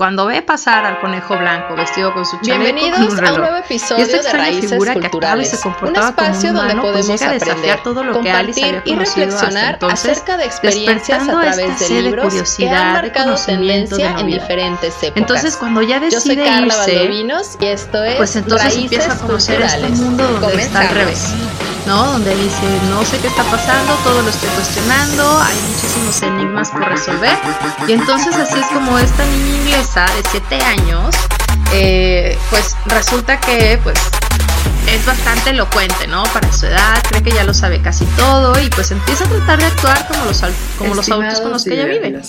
[0.00, 3.18] cuando ve pasar al conejo blanco vestido con su chaleco Bienvenidos con un a un
[3.18, 3.38] reloj.
[3.38, 6.48] nuevo Y episodio esta de Raíces figura que y Culturales, se un comportaba como espacio
[6.48, 9.26] un donde humano, pues podemos desafiar aprender, todo lo que había compartir y conocido hasta
[9.26, 13.44] reflexionar entonces, acerca de experiencias a través de libros que han curiosidad, de marcado de
[13.44, 15.16] tendencia en diferentes épocas.
[15.16, 19.12] Entonces, cuando ya Yo soy decide Carla irse, y esto es pues entonces Raíces empieza
[19.12, 21.34] a conocer este mundo donde está al revés,
[21.90, 26.88] Donde dice, no sé qué está pasando, todo lo estoy cuestionando, hay muchísimos enigmas por
[26.88, 27.36] resolver.
[27.88, 31.16] Y entonces así es como esta niña inglesa de 7 años,
[31.72, 33.98] eh, pues resulta que pues
[34.88, 36.24] es bastante elocuente, ¿no?
[36.32, 39.58] Para su edad, cree que ya lo sabe casi todo y pues empieza a tratar
[39.58, 40.42] de actuar como los,
[40.78, 42.20] como los adultos con los que ella vive.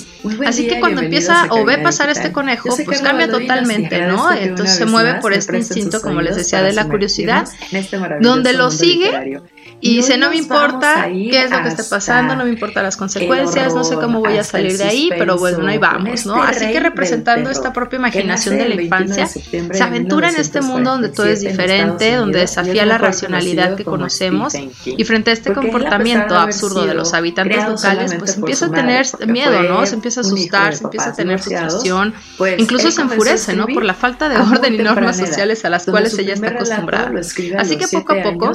[0.46, 4.32] Así que cuando empieza o ve pasar este conejo, pues cambia totalmente, ¿no?
[4.32, 8.72] Entonces se mueve por este instinto, como les decía, de la curiosidad, este donde lo
[8.72, 9.42] sigue
[9.82, 12.98] y dice, no me importa qué es lo que esté pasando, no me importan las
[12.98, 16.42] consecuencias, no sé cómo voy a salir de ahí, pero bueno, ahí vamos, ¿no?
[16.42, 21.10] Así que representando esta propia imaginación de la infancia, se aventura en este mundo donde
[21.10, 24.54] todo es diferente, donde desafía la racionalidad que conocemos
[24.86, 29.64] y frente a este comportamiento absurdo de los habitantes locales, pues empieza a tener miedo,
[29.64, 29.86] ¿no?
[29.86, 32.14] Se empieza a asustar, se empieza a tener frustración,
[32.58, 33.66] incluso se enfurece, ¿no?
[33.66, 37.12] Por la falta de orden y normas sociales a las cuales ella está acostumbrada.
[37.58, 38.52] Así que poco a poco,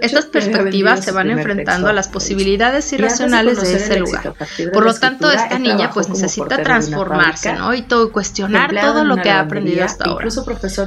[0.00, 4.34] estas perspectivas se van enfrentando a las posibilidades irracionales de ese lugar.
[4.72, 7.74] Por lo tanto, esta niña pues necesita transformarse, ¿no?
[7.74, 10.28] Y todo, cuestionar todo lo que ha aprendido hasta ahora.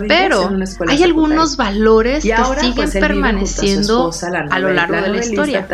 [0.07, 0.49] Pero
[0.87, 4.11] hay algunos valores que siguen permaneciendo
[4.49, 5.67] a lo largo de la historia,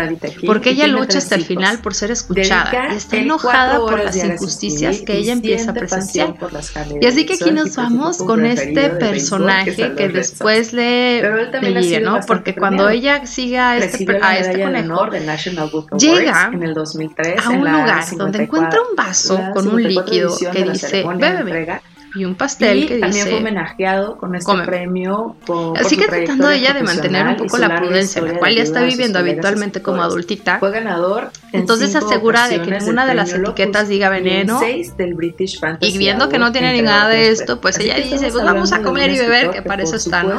[0.45, 5.02] porque ella lucha hasta el final por ser escuchada y está enojada por las injusticias
[5.02, 6.36] que ella empieza a presenciar.
[7.02, 11.22] Y así que aquí nos vamos con este personaje que después le,
[11.61, 12.20] le llega, ¿no?
[12.26, 15.09] Porque cuando ella sigue a este, a este conejo,
[15.97, 19.67] llega en el 2003 a un en la lugar donde 54, encuentra un vaso con
[19.67, 21.81] un 54 líquido que dice, bébeme,
[22.15, 26.05] y un pastel y que también fue dice, homenajeado con este premio por, por Sigue
[26.05, 29.81] su tratando ella de mantener un poco la prudencia, la cual ya está viviendo habitualmente
[29.81, 30.59] como adultita.
[30.59, 34.59] Fue ganador en Entonces se asegura de que ninguna de las etiquetas diga veneno.
[34.59, 37.93] seis del British Fantasy Y viendo que no tiene ni nada de esto, pues ella
[37.93, 40.37] Así que dice, pues vamos a comer y beber, que para eso está, ¿no?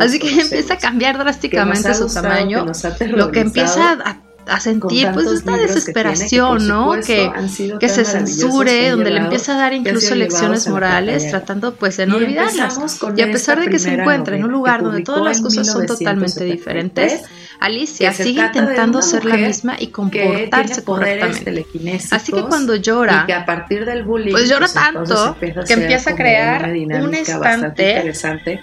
[0.00, 2.66] Así que ella empieza a cambiar que drásticamente su tamaño,
[2.98, 6.92] que lo que empieza a, a sentir pues esta libros que tiene, que, desesperación, ¿no?
[7.04, 7.30] Que,
[7.78, 12.20] que se censure, donde le empieza a dar incluso lecciones morales, tratando pues de no
[12.20, 13.00] Y olvidarlas.
[13.16, 15.86] Y a pesar de que se encuentra en un lugar donde todas las cosas son
[15.86, 17.22] totalmente 1973, diferentes,
[17.60, 21.66] Alicia sigue intentando ser la misma y comportarse correctamente.
[22.10, 25.64] Así que cuando llora, y que a partir del bullying pues llora entonces tanto empieza
[25.64, 28.60] que empieza a crear una un estante interesante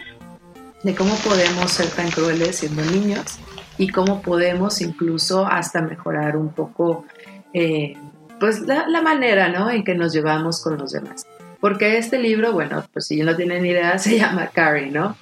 [0.84, 3.40] de cómo podemos ser tan crueles siendo niños
[3.78, 7.06] y cómo podemos incluso hasta mejorar un poco
[7.54, 7.96] eh,
[8.40, 9.70] pues la, la manera ¿no?
[9.70, 11.26] en que nos llevamos con los demás.
[11.60, 15.16] Porque este libro, bueno, pues si no tienen idea, se llama Carrie, ¿no?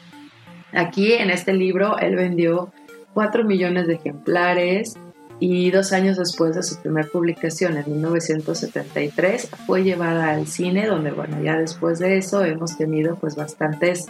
[0.74, 2.74] Aquí en este libro él vendió
[3.14, 4.98] 4 millones de ejemplares
[5.40, 11.12] y dos años después de su primera publicación, en 1973, fue llevada al cine, donde,
[11.12, 14.06] bueno, ya después de eso hemos tenido pues bastantes,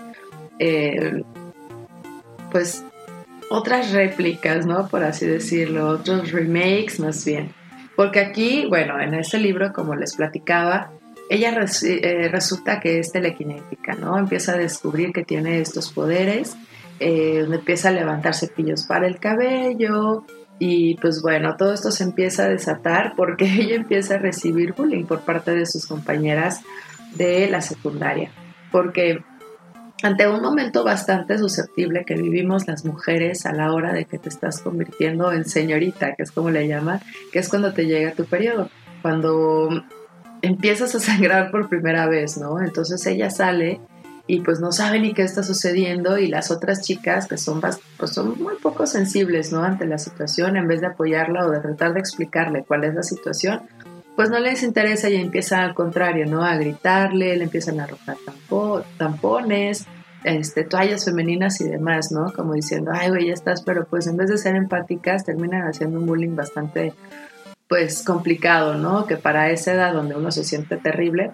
[0.60, 1.24] eh,
[2.52, 2.84] pues
[3.50, 4.88] otras réplicas, ¿no?
[4.88, 7.54] Por así decirlo, otros remakes más bien.
[7.96, 10.92] Porque aquí, bueno, en este libro, como les platicaba,
[11.30, 14.18] ella eh, resulta que es telequinética, ¿no?
[14.18, 16.56] Empieza a descubrir que tiene estos poderes,
[17.00, 20.24] eh, empieza a levantar cepillos para el cabello
[20.60, 25.06] y pues bueno, todo esto se empieza a desatar porque ella empieza a recibir bullying
[25.06, 26.62] por parte de sus compañeras
[27.16, 28.32] de la secundaria.
[28.72, 29.24] Porque
[30.06, 34.30] ante un momento bastante susceptible que vivimos las mujeres a la hora de que te
[34.30, 37.00] estás convirtiendo en señorita, que es como le llaman,
[37.32, 38.70] que es cuando te llega tu periodo,
[39.02, 39.70] cuando
[40.44, 42.62] empiezas a sangrar por primera vez, ¿no?
[42.62, 43.80] Entonces ella sale
[44.28, 47.62] y pues no sabe ni qué está sucediendo y las otras chicas que son,
[47.98, 49.64] pues son muy poco sensibles, ¿no?
[49.64, 53.04] Ante la situación, en vez de apoyarla o de tratar de explicarle cuál es la
[53.04, 53.62] situación,
[54.16, 56.44] pues no les interesa y empieza al contrario, ¿no?
[56.44, 59.88] A gritarle, le empiezan a arrojar tampo- tampones,
[60.26, 62.34] este, toallas femeninas y demás, ¿no?
[62.34, 66.00] Como diciendo, ay, güey, ya estás, pero pues en vez de ser empáticas, terminan haciendo
[66.00, 66.94] un bullying bastante,
[67.68, 69.06] pues, complicado, ¿no?
[69.06, 71.32] Que para esa edad donde uno se siente terrible,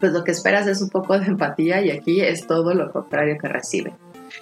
[0.00, 3.36] pues lo que esperas es un poco de empatía y aquí es todo lo contrario
[3.38, 3.92] que recibe.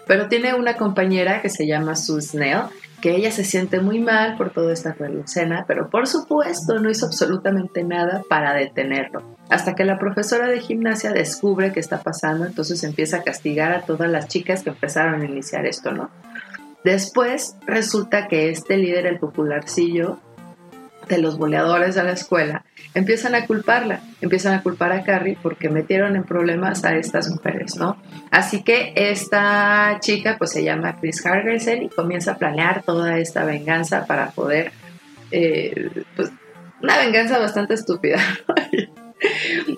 [0.06, 2.62] Pero tiene una compañera que se llama Sue Snell,
[3.00, 7.06] que ella se siente muy mal por toda esta escena, pero por supuesto no hizo
[7.06, 9.33] absolutamente nada para detenerlo.
[9.50, 13.82] Hasta que la profesora de gimnasia descubre qué está pasando, entonces empieza a castigar a
[13.82, 16.10] todas las chicas que empezaron a iniciar esto, ¿no?
[16.82, 20.18] Después resulta que este líder, el popularcillo,
[21.08, 22.64] de los boleadores de la escuela,
[22.94, 27.76] empiezan a culparla, empiezan a culpar a Carrie porque metieron en problemas a estas mujeres,
[27.76, 28.00] ¿no?
[28.30, 33.44] Así que esta chica pues se llama Chris Hargerson y comienza a planear toda esta
[33.44, 34.72] venganza para poder,
[35.30, 36.30] eh, pues
[36.82, 38.18] una venganza bastante estúpida,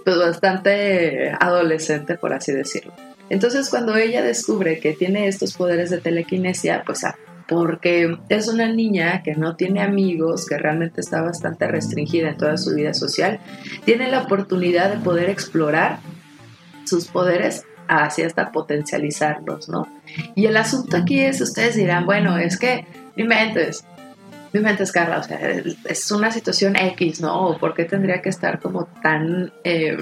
[0.05, 2.93] pues bastante adolescente por así decirlo.
[3.29, 7.05] Entonces cuando ella descubre que tiene estos poderes de telequinesia, pues
[7.49, 12.57] porque es una niña que no tiene amigos, que realmente está bastante restringida en toda
[12.57, 13.41] su vida social,
[13.85, 15.99] tiene la oportunidad de poder explorar
[16.85, 19.89] sus poderes hacia hasta potencializarlos, ¿no?
[20.35, 22.85] Y el asunto aquí es, ustedes dirán, bueno, es que
[23.17, 23.25] mi
[24.53, 25.39] mente es, mi mente es Carla, o sea,
[25.85, 27.57] es una situación X, ¿no?
[27.59, 29.97] ¿Por qué tendría que estar como tan, eh,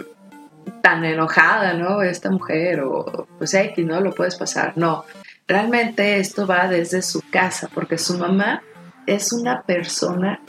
[0.83, 2.03] tan enojada, ¿no?
[2.03, 4.01] Esta mujer, o pues X, ¿no?
[4.01, 4.73] Lo puedes pasar.
[4.77, 5.05] No,
[5.47, 8.63] Realmente esto va desde su casa, porque su mamá
[9.07, 10.41] es una persona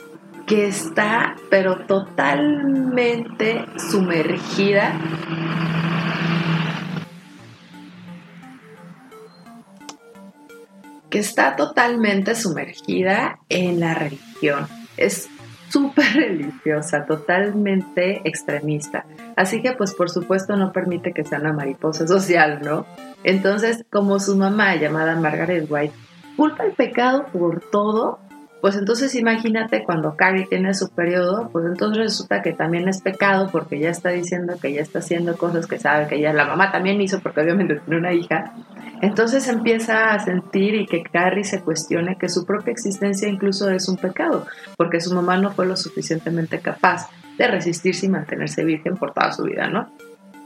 [0.46, 4.98] que está pero totalmente sumergida
[11.18, 14.66] está totalmente sumergida en la religión.
[14.96, 15.28] Es
[15.68, 19.04] súper religiosa, totalmente extremista.
[19.36, 22.86] Así que pues por supuesto no permite que sea una mariposa social, ¿no?
[23.24, 25.94] Entonces, como su mamá, llamada Margaret White,
[26.36, 28.20] culpa el pecado por todo,
[28.60, 33.48] pues entonces imagínate cuando Carrie tiene su periodo, pues entonces resulta que también es pecado
[33.50, 36.72] porque ya está diciendo que ya está haciendo cosas que sabe que ella, la mamá
[36.72, 38.54] también hizo porque obviamente tiene una hija.
[39.02, 43.88] Entonces empieza a sentir y que Carrie se cuestione que su propia existencia incluso es
[43.88, 44.46] un pecado,
[44.76, 49.32] porque su mamá no fue lo suficientemente capaz de resistirse y mantenerse virgen por toda
[49.32, 49.90] su vida, ¿no?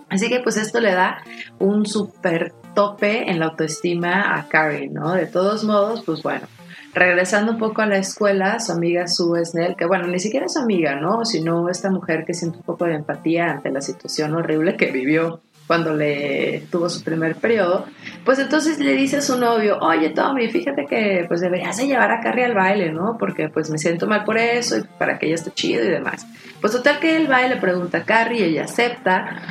[0.08, 1.22] Así que pues esto le da
[1.60, 5.12] un súper tope en la autoestima a Carrie, ¿no?
[5.12, 6.48] De todos modos, pues bueno,
[6.92, 10.54] regresando un poco a la escuela, su amiga Sue Snell, que bueno, ni siquiera es
[10.54, 11.24] su amiga, ¿no?
[11.24, 15.40] Sino esta mujer que siente un poco de empatía ante la situación horrible que vivió
[15.70, 17.86] cuando le tuvo su primer periodo,
[18.24, 22.10] pues entonces le dice a su novio, oye Tommy, fíjate que pues deberías de llevar
[22.10, 23.16] a Carrie al baile, ¿no?
[23.16, 26.26] Porque pues me siento mal por eso y para que ella esté chido y demás.
[26.60, 29.42] Pues total que el baile pregunta a Carrie, ella acepta,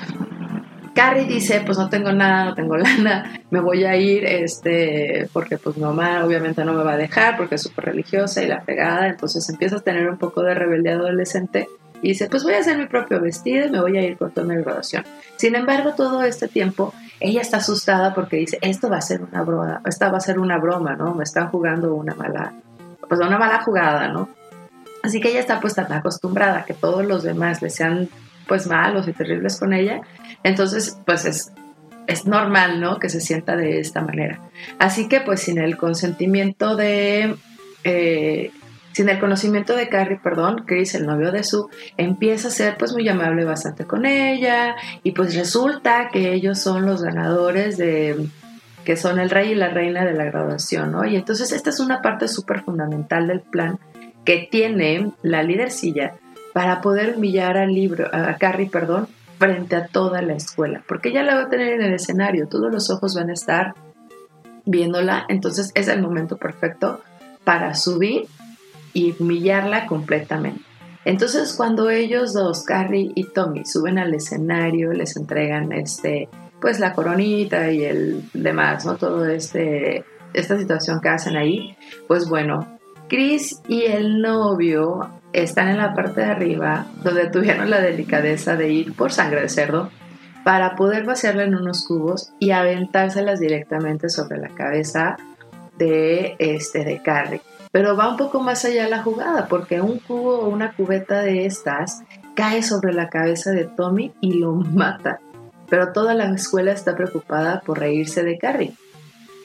[0.94, 5.58] Carrie dice, pues no tengo nada, no tengo lana, me voy a ir, este, porque
[5.58, 8.64] pues mi mamá obviamente no me va a dejar porque es súper religiosa y la
[8.64, 11.70] pegada, entonces empieza a tener un poco de rebeldía adolescente
[12.02, 14.32] y dice, pues voy a hacer mi propio vestido y me voy a ir con
[14.32, 15.04] toda mi graduación.
[15.36, 19.44] Sin embargo, todo este tiempo ella está asustada porque dice, esto va a ser una
[19.44, 21.14] broma, esta va a ser una broma, ¿no?
[21.14, 22.54] Me están jugando una mala,
[23.08, 24.30] pues una mala jugada, ¿no?
[25.04, 28.10] Así que ella está pues tan acostumbrada que todos los demás le sean
[28.48, 30.02] pues malos y terribles con ella,
[30.44, 31.52] entonces pues es,
[32.08, 33.00] es normal, ¿no?
[33.00, 34.40] Que se sienta de esta manera.
[34.80, 37.36] Así que pues sin el consentimiento de...
[37.84, 38.52] Eh,
[39.00, 42.92] sin el conocimiento de Carrie, perdón, Chris, el novio de Sue, empieza a ser pues
[42.92, 48.28] muy amable bastante con ella y pues resulta que ellos son los ganadores de
[48.84, 51.06] que son el rey y la reina de la graduación, ¿no?
[51.06, 53.80] Y entonces esta es una parte súper fundamental del plan
[54.26, 56.16] que tiene la lidercilla
[56.54, 59.08] para poder humillar al libro, a Carrie, perdón,
[59.38, 62.70] frente a toda la escuela, porque ella la va a tener en el escenario, todos
[62.70, 63.76] los ojos van a estar
[64.66, 67.00] viéndola, entonces es el momento perfecto
[67.46, 68.28] para subir
[68.94, 70.62] y humillarla completamente.
[71.06, 76.30] Entonces cuando ellos dos, Carrie y Tommy, suben al escenario, les entregan este,
[76.62, 78.98] pues la coronita y el demás, ¿no?
[78.98, 80.04] Todo este,
[80.34, 81.78] esta situación que hacen ahí,
[82.08, 87.82] pues bueno, Chris y el novio están en la parte de arriba, donde tuvieron la
[87.82, 89.90] delicadeza de ir por sangre de cerdo
[90.44, 95.18] para poder vaciarla en unos cubos y aventárselas directamente sobre la cabeza
[95.80, 97.42] de, este, de Carrie.
[97.72, 101.46] Pero va un poco más allá la jugada, porque un cubo o una cubeta de
[101.46, 102.04] estas
[102.36, 105.20] cae sobre la cabeza de Tommy y lo mata.
[105.70, 108.76] Pero toda la escuela está preocupada por reírse de Carrie.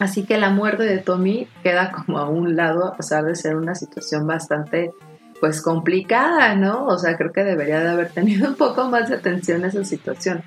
[0.00, 3.56] Así que la muerte de Tommy queda como a un lado, a pesar de ser
[3.56, 4.90] una situación bastante
[5.40, 6.86] pues complicada, ¿no?
[6.86, 9.84] O sea, creo que debería de haber tenido un poco más de atención a esa
[9.84, 10.42] situación.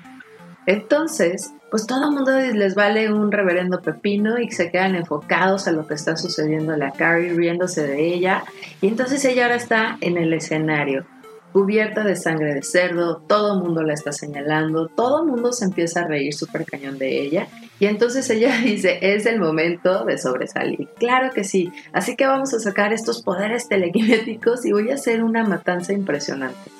[0.68, 5.72] Entonces, pues todo el mundo les vale un reverendo pepino y se quedan enfocados a
[5.72, 8.44] lo que está sucediendo la Carrie, riéndose de ella.
[8.82, 11.06] Y entonces ella ahora está en el escenario
[11.54, 15.64] cubierta de sangre de cerdo, todo el mundo la está señalando, todo el mundo se
[15.64, 17.48] empieza a reír súper cañón de ella
[17.80, 20.86] y entonces ella dice, es el momento de sobresalir.
[20.98, 25.24] Claro que sí, así que vamos a sacar estos poderes telequinéticos y voy a hacer
[25.24, 26.70] una matanza impresionante.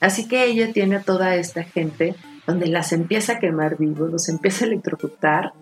[0.00, 4.28] Así que ella tiene a toda esta gente donde las empieza a quemar vivos, los
[4.28, 5.52] empieza a electrocutar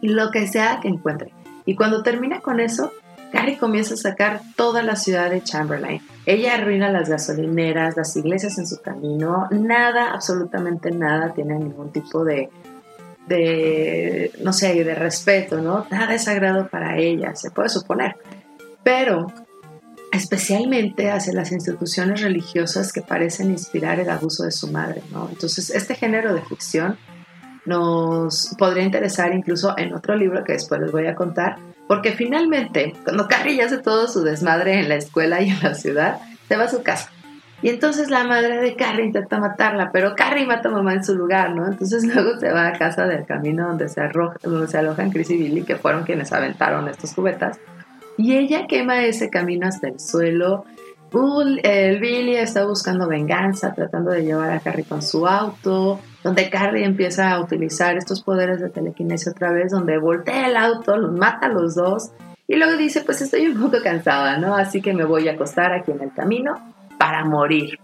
[0.00, 1.32] y lo que sea que encuentre.
[1.64, 2.92] Y cuando termina con eso,
[3.32, 6.00] Carrie comienza a sacar toda la ciudad de Chamberlain.
[6.26, 12.24] Ella arruina las gasolineras, las iglesias en su camino, nada, absolutamente nada tiene ningún tipo
[12.24, 12.48] de,
[13.26, 15.60] de no sé, de respeto.
[15.90, 18.16] Nada es sagrado para ella, se puede suponer.
[18.82, 19.26] Pero
[20.12, 25.28] especialmente hacia las instituciones religiosas que parecen inspirar el abuso de su madre, ¿no?
[25.28, 26.98] Entonces, este género de ficción
[27.64, 31.56] nos podría interesar incluso en otro libro que después les voy a contar,
[31.88, 36.20] porque finalmente, cuando Carrie hace todo su desmadre en la escuela y en la ciudad,
[36.48, 37.10] se va a su casa.
[37.62, 41.14] Y entonces la madre de Carrie intenta matarla, pero Carrie mata a mamá en su
[41.14, 41.66] lugar, ¿no?
[41.66, 45.30] Entonces luego se va a casa del camino donde se, arroja, donde se alojan Chris
[45.30, 47.58] y Billy, que fueron quienes aventaron estos cubetas.
[48.16, 50.64] Y ella quema ese camino hasta el suelo.
[51.62, 56.84] el Billy está buscando venganza, tratando de llevar a Carrie con su auto donde Carrie
[56.84, 61.46] empieza a utilizar estos poderes de telequinesia otra vez, donde voltea el auto, los mata
[61.46, 62.10] a los dos
[62.48, 64.56] y luego dice, pues estoy un poco cansada, ¿no?
[64.56, 67.78] Así que me voy a acostar aquí en el camino para morir.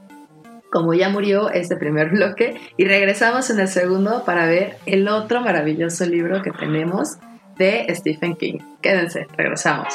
[0.72, 5.40] Como ya murió este primer bloque y regresamos en el segundo para ver el otro
[5.40, 7.18] maravilloso libro que tenemos
[7.58, 8.58] de Stephen King.
[8.80, 9.94] Quédense, regresamos.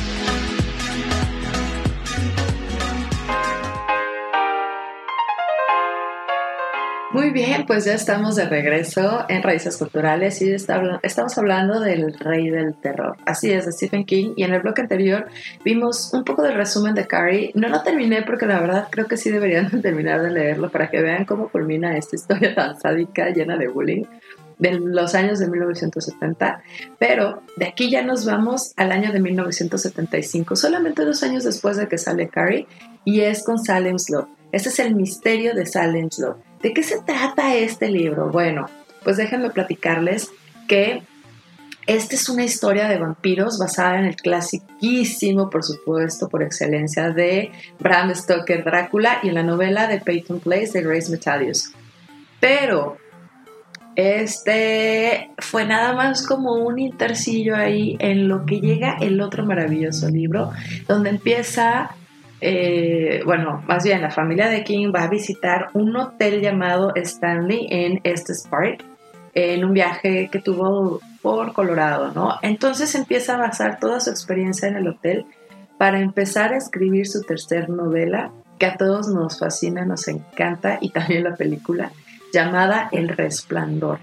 [7.13, 12.49] Muy bien, pues ya estamos de regreso en Raíces Culturales y estamos hablando del rey
[12.49, 13.17] del terror.
[13.25, 14.31] Así es, de Stephen King.
[14.37, 15.27] Y en el bloque anterior
[15.65, 17.51] vimos un poco del resumen de Carrie.
[17.53, 21.01] No lo terminé porque la verdad creo que sí deberían terminar de leerlo para que
[21.01, 24.03] vean cómo culmina esta historia tan sádica, llena de bullying
[24.57, 26.61] de los años de 1970,
[26.99, 31.87] pero de aquí ya nos vamos al año de 1975, solamente dos años después de
[31.87, 32.67] que sale Carrie,
[33.03, 34.27] y es con Salem's Law.
[34.51, 36.35] Este es el misterio de Salem's Law.
[36.61, 38.29] ¿De qué se trata este libro?
[38.29, 38.67] Bueno,
[39.03, 40.31] pues déjenme platicarles
[40.67, 41.03] que
[41.87, 47.51] esta es una historia de vampiros basada en el clasiquísimo, por supuesto, por excelencia, de
[47.79, 51.71] Bram Stoker Drácula y en la novela de Peyton Place de Grace Metalius.
[52.39, 52.97] Pero
[53.95, 60.09] este fue nada más como un intercillo ahí en lo que llega el otro maravilloso
[60.09, 60.51] libro,
[60.87, 61.95] donde empieza
[62.41, 67.67] eh, bueno, más bien la familia de King va a visitar un hotel llamado Stanley
[67.69, 68.83] en Estes Park
[69.33, 72.37] en un viaje que tuvo por Colorado, ¿no?
[72.41, 75.25] Entonces empieza a basar toda su experiencia en el hotel
[75.77, 80.89] para empezar a escribir su tercer novela, que a todos nos fascina, nos encanta, y
[80.89, 81.91] también la película,
[82.33, 83.99] llamada El Resplandor.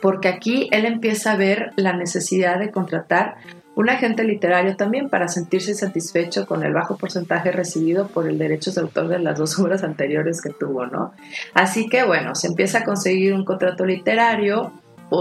[0.00, 3.36] Porque aquí él empieza a ver la necesidad de contratar
[3.76, 8.70] un agente literario también para sentirse satisfecho con el bajo porcentaje recibido por el derecho
[8.72, 11.12] de autor de las dos obras anteriores que tuvo, ¿no?
[11.54, 14.72] Así que bueno, se empieza a conseguir un contrato literario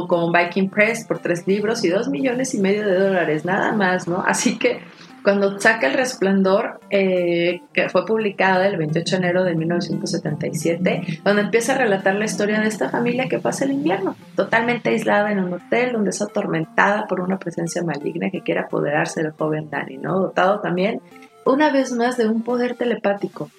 [0.07, 4.07] con Viking Press por tres libros y dos millones y medio de dólares, nada más,
[4.07, 4.23] ¿no?
[4.25, 4.79] Así que
[5.23, 11.43] cuando saca El Resplandor, eh, que fue publicada el 28 de enero de 1977, donde
[11.43, 15.39] empieza a relatar la historia de esta familia que pasa el invierno, totalmente aislada en
[15.39, 19.97] un hotel, donde es atormentada por una presencia maligna que quiere apoderarse del joven Danny,
[19.97, 20.19] ¿no?
[20.19, 21.01] Dotado también,
[21.45, 23.49] una vez más, de un poder telepático.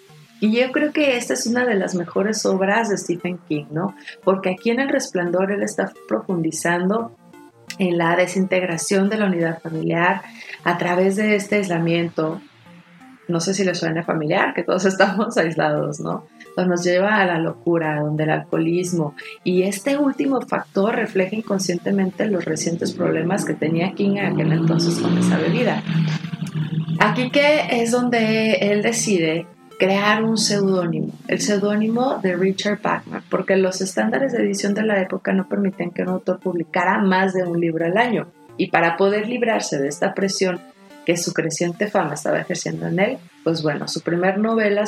[0.41, 3.95] Y yo creo que esta es una de las mejores obras de Stephen King, ¿no?
[4.23, 7.17] Porque aquí en El Resplandor él está profundizando
[7.79, 10.23] en la desintegración de la unidad familiar
[10.65, 12.41] a través de este aislamiento.
[13.29, 16.27] No sé si les suena familiar, que todos estamos aislados, ¿no?
[16.63, 22.45] nos lleva a la locura, donde el alcoholismo y este último factor refleja inconscientemente los
[22.45, 25.83] recientes problemas que tenía King en aquel entonces con esa bebida.
[27.01, 29.47] Aquí que es donde él decide
[29.79, 35.03] crear un seudónimo, el seudónimo de Richard Bachman, porque los estándares de edición de la
[35.03, 38.29] época no permiten que un autor publicara más de un libro al año.
[38.57, 40.61] Y para poder librarse de esta presión
[41.05, 44.85] que su creciente fama estaba ejerciendo en él, pues bueno, su primer novela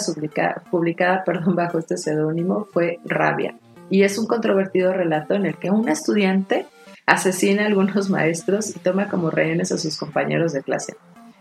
[0.70, 3.56] publicada, perdón, bajo este seudónimo fue Rabia.
[3.90, 6.66] Y es un controvertido relato en el que un estudiante
[7.06, 10.96] asesina a algunos maestros y toma como rehenes a sus compañeros de clase.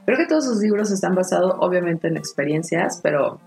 [0.05, 3.39] Creo que todos sus libros están basados obviamente en experiencias, pero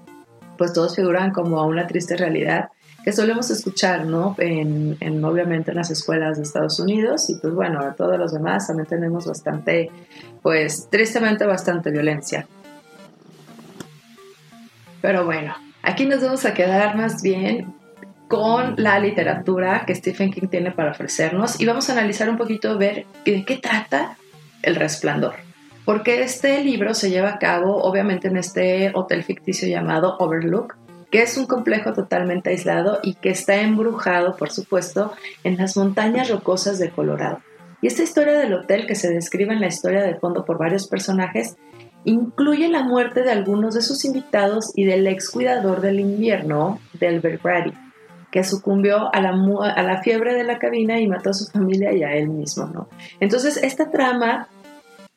[0.56, 2.70] pues todos figuran como una triste realidad
[3.08, 4.36] que solemos escuchar, ¿no?
[4.36, 8.66] En, en, obviamente en las escuelas de Estados Unidos y pues bueno, todos los demás
[8.66, 9.90] también tenemos bastante,
[10.42, 12.46] pues tristemente bastante violencia.
[15.00, 17.72] Pero bueno, aquí nos vamos a quedar más bien
[18.28, 22.76] con la literatura que Stephen King tiene para ofrecernos y vamos a analizar un poquito,
[22.76, 24.18] ver de qué trata
[24.62, 25.36] El Resplandor.
[25.86, 30.76] Porque este libro se lleva a cabo obviamente en este hotel ficticio llamado Overlook,
[31.10, 35.12] que es un complejo totalmente aislado y que está embrujado, por supuesto,
[35.44, 37.40] en las montañas rocosas de Colorado.
[37.80, 40.88] Y esta historia del hotel, que se describe en la historia de fondo por varios
[40.88, 41.56] personajes,
[42.04, 47.42] incluye la muerte de algunos de sus invitados y del ex cuidador del invierno, Delbert
[47.42, 47.72] Brady
[48.30, 51.92] que sucumbió a la, a la fiebre de la cabina y mató a su familia
[51.92, 52.88] y a él mismo.
[53.20, 54.48] Entonces, esta trama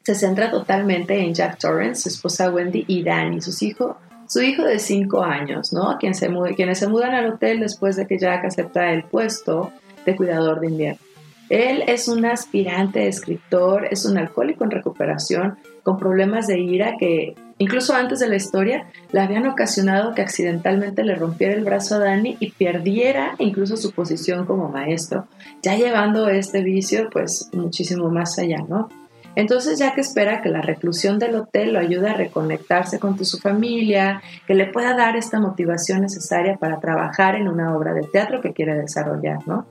[0.04, 3.98] se centra totalmente en Jack Torrance, su esposa Wendy y Danny, sus hijos,
[4.32, 5.98] su hijo de 5 años, ¿no?
[6.00, 9.74] Quien se, quienes se mudan al hotel después de que Jack acepta el puesto
[10.06, 11.02] de cuidador de invierno.
[11.50, 17.36] Él es un aspirante escritor, es un alcohólico en recuperación con problemas de ira que
[17.58, 22.00] incluso antes de la historia le habían ocasionado que accidentalmente le rompiera el brazo a
[22.00, 25.28] Danny y perdiera incluso su posición como maestro,
[25.62, 28.88] ya llevando este vicio pues muchísimo más allá, ¿no?
[29.36, 34.22] Entonces Jack espera que la reclusión del hotel lo ayude a reconectarse con su familia,
[34.46, 38.54] que le pueda dar esta motivación necesaria para trabajar en una obra de teatro que
[38.54, 39.66] quiere desarrollar, ¿no?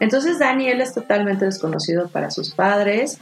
[0.00, 3.18] Entonces Daniel es totalmente desconocido para sus padres.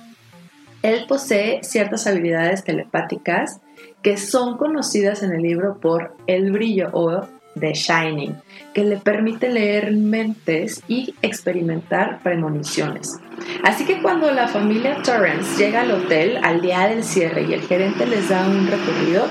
[0.82, 3.60] Él posee ciertas habilidades telepáticas
[4.02, 7.22] que son conocidas en el libro por el brillo o
[7.58, 8.37] The Shining,
[8.73, 13.18] que le permite leer mentes y experimentar premoniciones.
[13.62, 17.62] Así que cuando la familia Torrance llega al hotel al día del cierre y el
[17.62, 19.26] gerente les da un recorrido,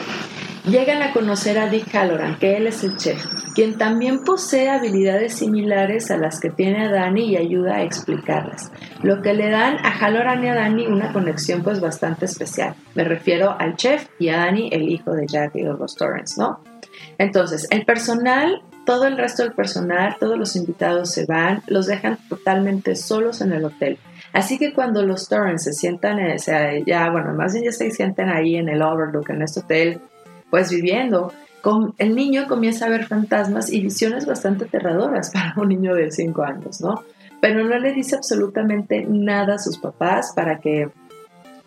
[0.65, 5.33] llegan a conocer a Dick Halloran, que él es el chef, quien también posee habilidades
[5.33, 9.77] similares a las que tiene a Danny y ayuda a explicarlas, lo que le dan
[9.85, 12.75] a Halloran y a Danny una conexión pues bastante especial.
[12.95, 16.72] Me refiero al chef y a Danny, el hijo de Jack y los Torrance, ¿no?
[17.17, 22.17] Entonces, el personal, todo el resto del personal, todos los invitados se van, los dejan
[22.29, 23.97] totalmente solos en el hotel.
[24.33, 27.91] Así que cuando los Torrance se sientan, o sea, ya, bueno, más bien ya se
[27.91, 30.01] sientan ahí en el Overlook, en este hotel,
[30.49, 35.69] pues viviendo, con, el niño comienza a ver fantasmas y visiones bastante aterradoras para un
[35.69, 37.03] niño de 5 años, ¿no?
[37.41, 40.89] Pero no le dice absolutamente nada a sus papás para que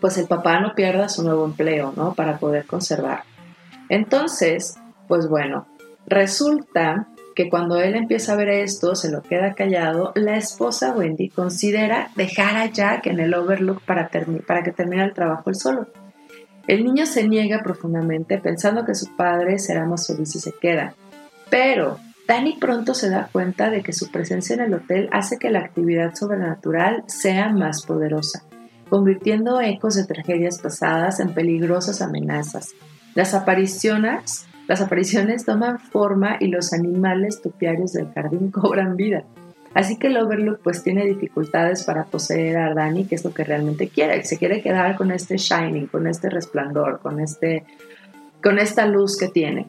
[0.00, 2.14] pues el papá no pierda su nuevo empleo, ¿no?
[2.14, 3.22] Para poder conservar.
[3.88, 5.66] Entonces, pues bueno,
[6.06, 11.28] resulta que cuando él empieza a ver esto, se lo queda callado, la esposa Wendy
[11.28, 14.10] considera dejar a Jack en el Overlook para,
[14.46, 15.86] para que termine el trabajo él solo.
[16.66, 20.94] El niño se niega profundamente pensando que su padre será más feliz si se queda.
[21.50, 25.50] Pero Danny pronto se da cuenta de que su presencia en el hotel hace que
[25.50, 28.42] la actividad sobrenatural sea más poderosa,
[28.88, 32.74] convirtiendo ecos de tragedias pasadas en peligrosas amenazas.
[33.14, 39.24] Las apariciones, las apariciones toman forma y los animales topiarios del jardín cobran vida.
[39.74, 43.44] Así que el Overlook pues tiene dificultades para poseer a Dani, que es lo que
[43.44, 44.24] realmente quiere.
[44.24, 47.64] Se quiere quedar con este shining, con este resplandor, con, este,
[48.42, 49.68] con esta luz que tiene.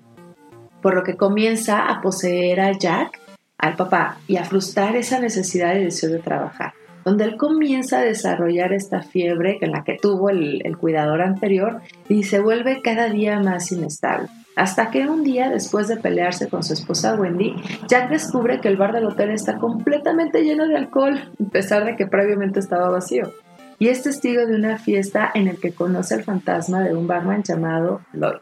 [0.81, 3.19] Por lo que comienza a poseer a Jack,
[3.57, 6.71] al papá, y a frustrar esa necesidad y deseo de trabajar.
[7.03, 11.81] Donde él comienza a desarrollar esta fiebre en la que tuvo el, el cuidador anterior
[12.07, 14.29] y se vuelve cada día más inestable.
[14.57, 17.55] Hasta que un día, después de pelearse con su esposa Wendy,
[17.87, 21.95] Jack descubre que el bar del hotel está completamente lleno de alcohol, a pesar de
[21.95, 23.31] que previamente estaba vacío.
[23.77, 27.43] Y es testigo de una fiesta en la que conoce al fantasma de un barman
[27.43, 28.39] llamado Lloyd.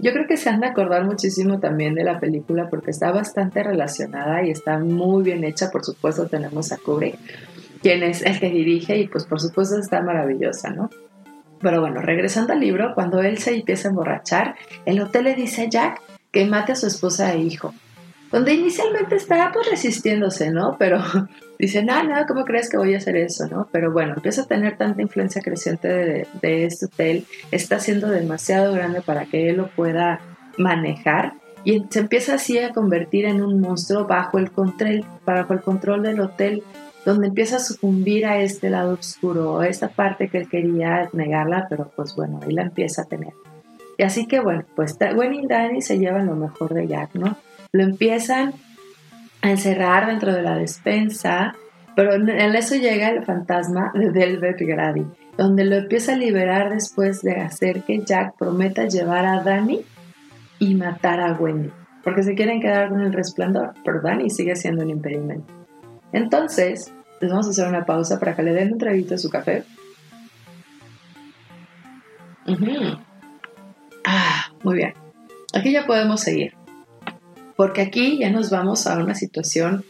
[0.00, 3.62] Yo creo que se han de acordar muchísimo también de la película porque está bastante
[3.62, 5.70] relacionada y está muy bien hecha.
[5.70, 7.16] Por supuesto tenemos a Kubrick,
[7.80, 10.90] quien es el que dirige y pues por supuesto está maravillosa, ¿no?
[11.60, 15.62] Pero bueno, regresando al libro, cuando él se empieza a emborrachar, el hotel le dice
[15.62, 17.74] a Jack que mate a su esposa e hijo.
[18.30, 20.76] Donde inicialmente está pues resistiéndose, ¿no?
[20.78, 21.02] Pero
[21.58, 23.68] dice, no, no, ¿cómo crees que voy a hacer eso, no?
[23.72, 29.00] Pero bueno, empieza a tener tanta influencia creciente de, este hotel, está siendo demasiado grande
[29.00, 30.20] para que él lo pueda
[30.58, 35.60] manejar y se empieza así a convertir en un monstruo bajo el control, bajo el
[35.60, 36.62] control del hotel
[37.04, 41.90] donde empieza a sucumbir a este lado oscuro, esta parte que él quería negarla, pero
[41.94, 43.32] pues bueno, ahí la empieza a tener.
[43.96, 47.36] Y así que bueno, pues Gwen y Danny se llevan lo mejor de Jack, ¿no?
[47.72, 48.54] Lo empiezan
[49.42, 51.54] a encerrar dentro de la despensa,
[51.96, 55.06] pero en eso llega el fantasma de Delbert Grady,
[55.36, 59.84] donde lo empieza a liberar después de hacer que Jack prometa llevar a Danny
[60.58, 61.70] y matar a Wendy
[62.08, 65.57] porque se quieren quedar con el resplandor, pero Dani sigue siendo un impedimento.
[66.12, 69.30] Entonces, les vamos a hacer una pausa para que le den un traguito a su
[69.30, 69.64] café.
[74.04, 74.94] Ah, muy bien.
[75.54, 76.54] Aquí ya podemos seguir.
[77.56, 79.84] Porque aquí ya nos vamos a una situación,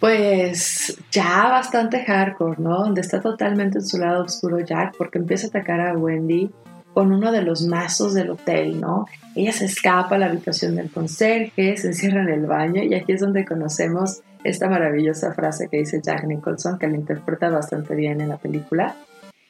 [0.00, 2.78] pues ya bastante hardcore, ¿no?
[2.78, 6.50] Donde está totalmente en su lado oscuro Jack, porque empieza a atacar a Wendy
[6.94, 9.06] con uno de los mazos del hotel, ¿no?
[9.34, 13.12] Ella se escapa a la habitación del conserje, se encierra en el baño y aquí
[13.12, 18.20] es donde conocemos esta maravillosa frase que dice Jack Nicholson, que la interpreta bastante bien
[18.20, 18.96] en la película,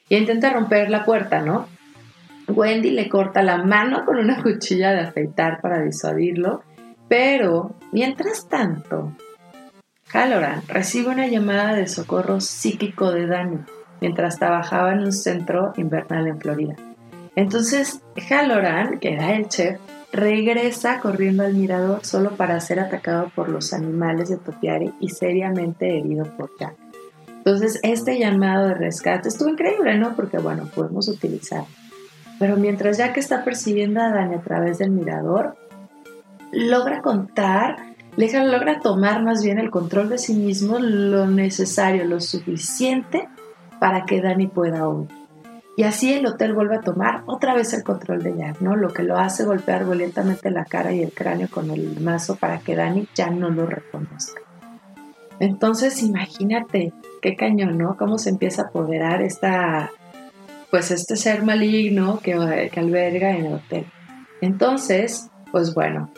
[0.09, 1.66] y intenta romper la puerta, ¿no?
[2.48, 6.62] Wendy le corta la mano con una cuchilla de afeitar para disuadirlo,
[7.09, 9.16] pero mientras tanto,
[10.12, 13.59] Halloran recibe una llamada de socorro psíquico de Danny
[14.00, 16.76] mientras trabajaba en un centro invernal en Florida.
[17.35, 19.79] Entonces, Halloran, que era el chef,
[20.12, 25.99] regresa corriendo al mirador solo para ser atacado por los animales de Topiary y seriamente
[25.99, 26.75] herido por Jack.
[27.29, 30.14] Entonces, este llamado de rescate estuvo increíble, ¿no?
[30.14, 31.64] Porque, bueno, podemos utilizar.
[32.38, 35.57] Pero mientras Jack está persiguiendo a Dani a través del mirador,
[36.53, 43.29] logra contar, logra tomar más bien el control de sí mismo lo necesario, lo suficiente
[43.81, 45.22] para que Dani pueda huir.
[45.77, 48.77] Y así el hotel vuelve a tomar otra vez el control de Jack, ¿no?
[48.77, 52.59] Lo que lo hace golpear violentamente la cara y el cráneo con el mazo para
[52.59, 54.43] que Dani ya no lo reconozca.
[55.41, 57.97] Entonces imagínate qué cañón, ¿no?
[57.97, 59.91] Cómo se empieza a apoderar esta,
[60.71, 63.87] pues este ser maligno que, que alberga en el hotel.
[64.43, 66.11] Entonces, pues bueno,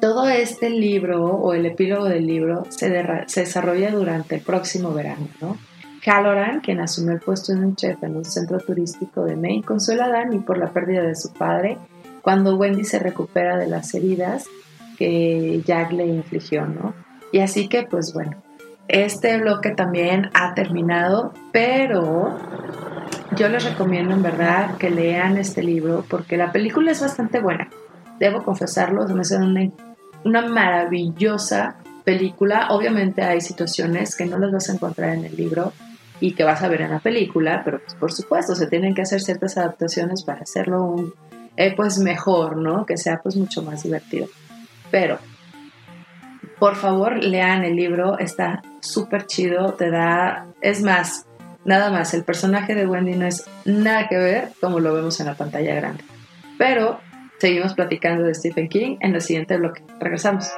[0.00, 5.28] todo este libro o el epílogo del libro se, se desarrolla durante el próximo verano,
[5.40, 5.56] ¿no?
[6.06, 10.06] Halloran, quien asumió el puesto de un chef en un centro turístico de Maine, consuela
[10.06, 11.78] a Danny por la pérdida de su padre
[12.22, 14.46] cuando Wendy se recupera de las heridas
[14.98, 16.94] que Jack le infligió, ¿no?
[17.32, 18.42] Y así que, pues bueno,
[18.88, 22.38] este bloque también ha terminado, pero
[23.36, 27.68] yo les recomiendo en verdad que lean este libro porque la película es bastante buena.
[28.18, 29.68] Debo confesarlo, me hace una,
[30.24, 32.68] una maravillosa película.
[32.70, 35.72] Obviamente hay situaciones que no las vas a encontrar en el libro,
[36.20, 39.02] y que vas a ver en la película, pero pues, por supuesto se tienen que
[39.02, 41.14] hacer ciertas adaptaciones para hacerlo un,
[41.56, 42.86] eh, pues mejor, ¿no?
[42.86, 44.28] Que sea pues mucho más divertido.
[44.90, 45.18] Pero,
[46.58, 51.26] por favor, lean el libro, está súper chido, te da, es más,
[51.64, 55.26] nada más, el personaje de Wendy no es nada que ver como lo vemos en
[55.26, 56.04] la pantalla grande.
[56.58, 57.00] Pero
[57.38, 59.82] seguimos platicando de Stephen King en el siguiente bloque.
[60.00, 60.50] Regresamos.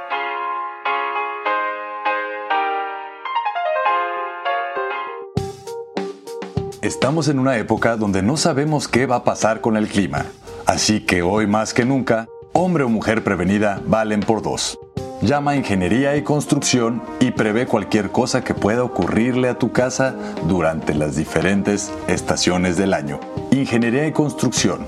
[6.80, 10.26] Estamos en una época donde no sabemos qué va a pasar con el clima,
[10.64, 14.78] así que hoy más que nunca, hombre o mujer prevenida valen por dos.
[15.20, 20.14] Llama a Ingeniería y Construcción y prevé cualquier cosa que pueda ocurrirle a tu casa
[20.46, 23.18] durante las diferentes estaciones del año.
[23.50, 24.84] Ingeniería y Construcción.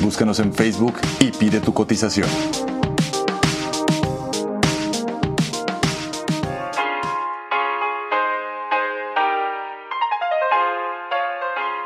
[0.00, 2.28] Búscanos en Facebook y pide tu cotización.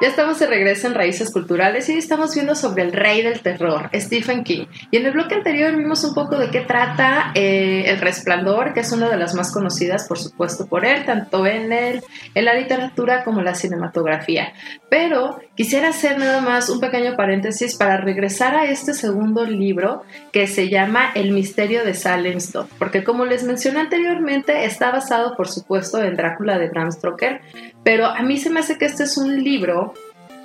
[0.00, 3.90] Ya estamos de regreso en Raíces Culturales y estamos viendo sobre el rey del terror,
[3.92, 4.66] Stephen King.
[4.92, 8.80] Y en el bloque anterior vimos un poco de qué trata eh, El Resplandor, que
[8.80, 12.04] es una de las más conocidas, por supuesto, por él, tanto en, el,
[12.36, 14.52] en la literatura como en la cinematografía.
[14.88, 20.46] Pero quisiera hacer nada más un pequeño paréntesis para regresar a este segundo libro que
[20.46, 25.48] se llama El misterio de Salem's Lot, porque como les mencioné anteriormente, está basado, por
[25.48, 27.40] supuesto, en Drácula de Bram Stoker,
[27.84, 29.94] pero a mí se me hace que este es un libro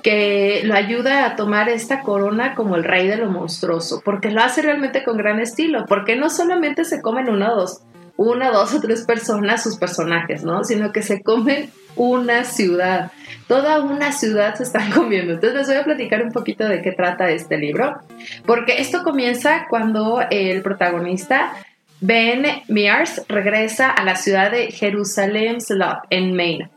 [0.04, 4.42] que lo ayuda a tomar esta corona como el rey de lo monstruoso, porque lo
[4.42, 7.80] hace realmente con gran estilo, porque no solamente se comen una o dos,
[8.16, 10.62] una, dos o tres personas sus personajes, ¿no?
[10.62, 13.12] Sino que se comen una ciudad,
[13.48, 15.32] toda una ciudad se están comiendo.
[15.32, 17.98] Entonces les voy a platicar un poquito de qué trata este libro,
[18.44, 21.52] porque esto comienza cuando el protagonista
[22.00, 25.58] Ben Mears regresa a la ciudad de Jerusalén
[26.10, 26.68] en Maine.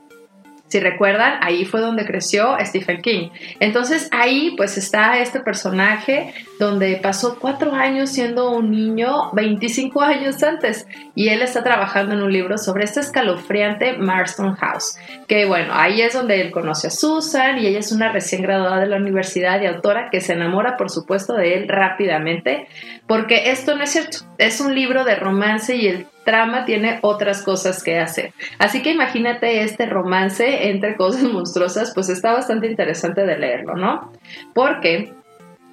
[0.68, 3.30] Si recuerdan, ahí fue donde creció Stephen King.
[3.60, 10.44] Entonces ahí pues está este personaje donde pasó cuatro años siendo un niño 25 años
[10.44, 14.98] antes y él está trabajando en un libro sobre este escalofriante Marston House.
[15.28, 18.80] Que bueno, ahí es donde él conoce a Susan y ella es una recién graduada
[18.80, 22.68] de la universidad y autora que se enamora por supuesto de él rápidamente
[23.08, 27.42] porque esto no es cierto, es un libro de romance y el trama tiene otras
[27.42, 28.34] cosas que hacer.
[28.60, 34.12] Así que imagínate este romance entre cosas monstruosas, pues está bastante interesante de leerlo, ¿no?
[34.54, 35.14] Porque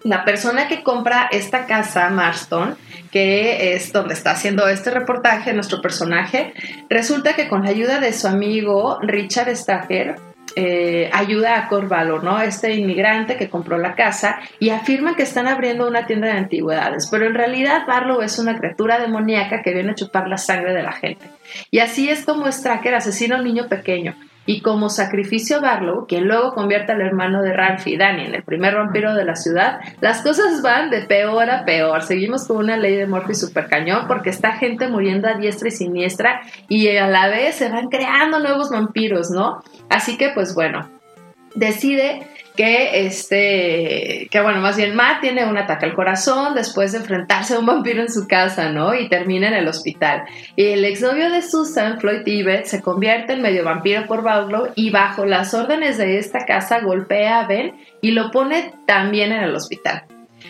[0.05, 2.77] la persona que compra esta casa, Marston,
[3.11, 6.55] que es donde está haciendo este reportaje, nuestro personaje,
[6.89, 10.17] resulta que con la ayuda de su amigo Richard Stacker,
[10.57, 12.41] eh, ayuda a Corvalor, ¿no?
[12.41, 17.09] Este inmigrante que compró la casa y afirma que están abriendo una tienda de antigüedades,
[17.11, 20.83] pero en realidad Barlow es una criatura demoníaca que viene a chupar la sangre de
[20.83, 21.27] la gente.
[21.71, 24.15] Y así es como Stracker asesina a un niño pequeño
[24.47, 28.75] y como sacrificio Barlow, quien luego convierte al hermano de Ralphie, Danny, en el primer
[28.75, 32.03] vampiro de la ciudad, las cosas van de peor a peor.
[32.03, 35.73] Seguimos con una ley de Murphy super cañón porque está gente muriendo a diestra y
[35.73, 39.63] siniestra y a la vez se van creando nuevos vampiros, ¿no?
[39.89, 40.89] Así que pues bueno,
[41.55, 46.99] decide que este, que bueno, más bien Matt tiene un ataque al corazón después de
[46.99, 48.95] enfrentarse a un vampiro en su casa, ¿no?
[48.95, 50.23] Y termina en el hospital.
[50.55, 54.91] Y el exnovio de Susan, Floyd Tibet, se convierte en medio vampiro por Barlow y
[54.91, 59.55] bajo las órdenes de esta casa golpea a Ben y lo pone también en el
[59.55, 60.05] hospital.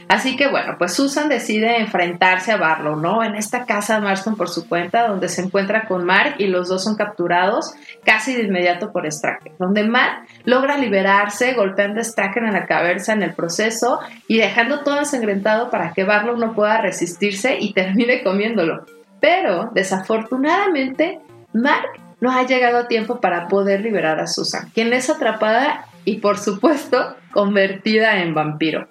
[0.08, 3.24] Así que bueno, pues Susan decide enfrentarse a Barlow, ¿no?
[3.24, 6.84] En esta casa Marston por su cuenta, donde se encuentra con Mark y los dos
[6.84, 12.52] son capturados casi de inmediato por Stracker, donde Mark logra liberarse golpeando a Stracker en
[12.52, 17.58] la cabeza en el proceso y dejando todo ensangrentado para que Barlow no pueda resistirse
[17.58, 18.84] y termine comiéndolo.
[19.20, 21.20] Pero desafortunadamente
[21.54, 21.88] Mark
[22.20, 26.38] no ha llegado a tiempo para poder liberar a Susan, quien es atrapada y por
[26.38, 28.88] supuesto convertida en vampiro.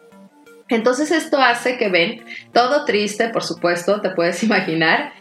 [0.74, 5.14] Entonces esto hace que ven todo triste, por supuesto, te puedes imaginar.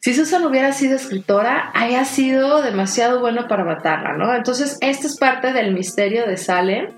[0.00, 4.34] Si Susan hubiera sido escritora, haya sido demasiado bueno para matarla, ¿no?
[4.34, 6.88] Entonces, esta es parte del misterio de Salem,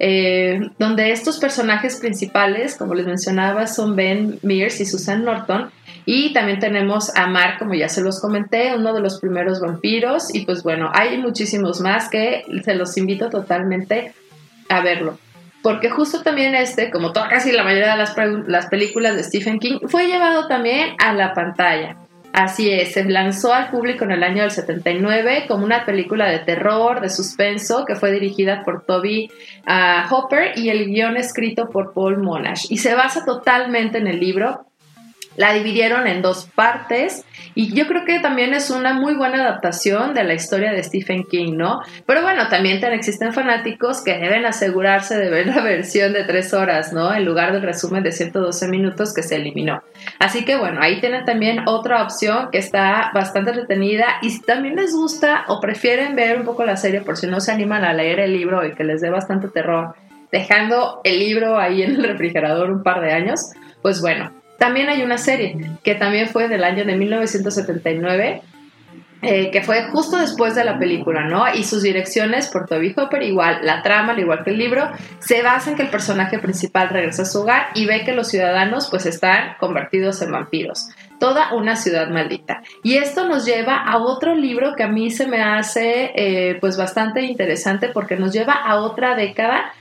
[0.00, 5.70] eh, donde estos personajes principales, como les mencionaba, son Ben Mears y Susan Norton,
[6.06, 10.34] y también tenemos a Mark, como ya se los comenté, uno de los primeros vampiros,
[10.34, 14.12] y pues bueno, hay muchísimos más que se los invito totalmente
[14.68, 15.20] a verlo
[15.62, 18.14] porque justo también este, como toda casi la mayoría de las,
[18.46, 21.96] las películas de Stephen King, fue llevado también a la pantalla.
[22.36, 26.40] Así es, se lanzó al público en el año del 79 como una película de
[26.40, 29.30] terror, de suspenso, que fue dirigida por Toby
[29.66, 32.66] uh, Hopper y el guion escrito por Paul Monash.
[32.68, 34.66] Y se basa totalmente en el libro
[35.36, 40.12] la dividieron en dos partes y yo creo que también es una muy buena adaptación
[40.12, 41.80] de la historia de Stephen King, ¿no?
[42.06, 46.92] Pero bueno, también existen fanáticos que deben asegurarse de ver la versión de tres horas,
[46.92, 47.14] ¿no?
[47.14, 49.82] En lugar del resumen de 112 minutos que se eliminó.
[50.18, 54.76] Así que bueno, ahí tienen también otra opción que está bastante retenida y si también
[54.76, 57.94] les gusta o prefieren ver un poco la serie por si no se animan a
[57.94, 59.94] leer el libro y que les dé bastante terror,
[60.30, 63.40] dejando el libro ahí en el refrigerador un par de años,
[63.82, 68.42] pues bueno, también hay una serie que también fue del año de 1979,
[69.22, 71.52] eh, que fue justo después de la película, ¿no?
[71.52, 75.42] Y sus direcciones por Toby Hopper, igual la trama, al igual que el libro, se
[75.42, 78.88] basa en que el personaje principal regresa a su hogar y ve que los ciudadanos
[78.90, 80.90] pues están convertidos en vampiros.
[81.18, 82.62] Toda una ciudad maldita.
[82.82, 86.76] Y esto nos lleva a otro libro que a mí se me hace eh, pues
[86.76, 89.72] bastante interesante porque nos lleva a otra década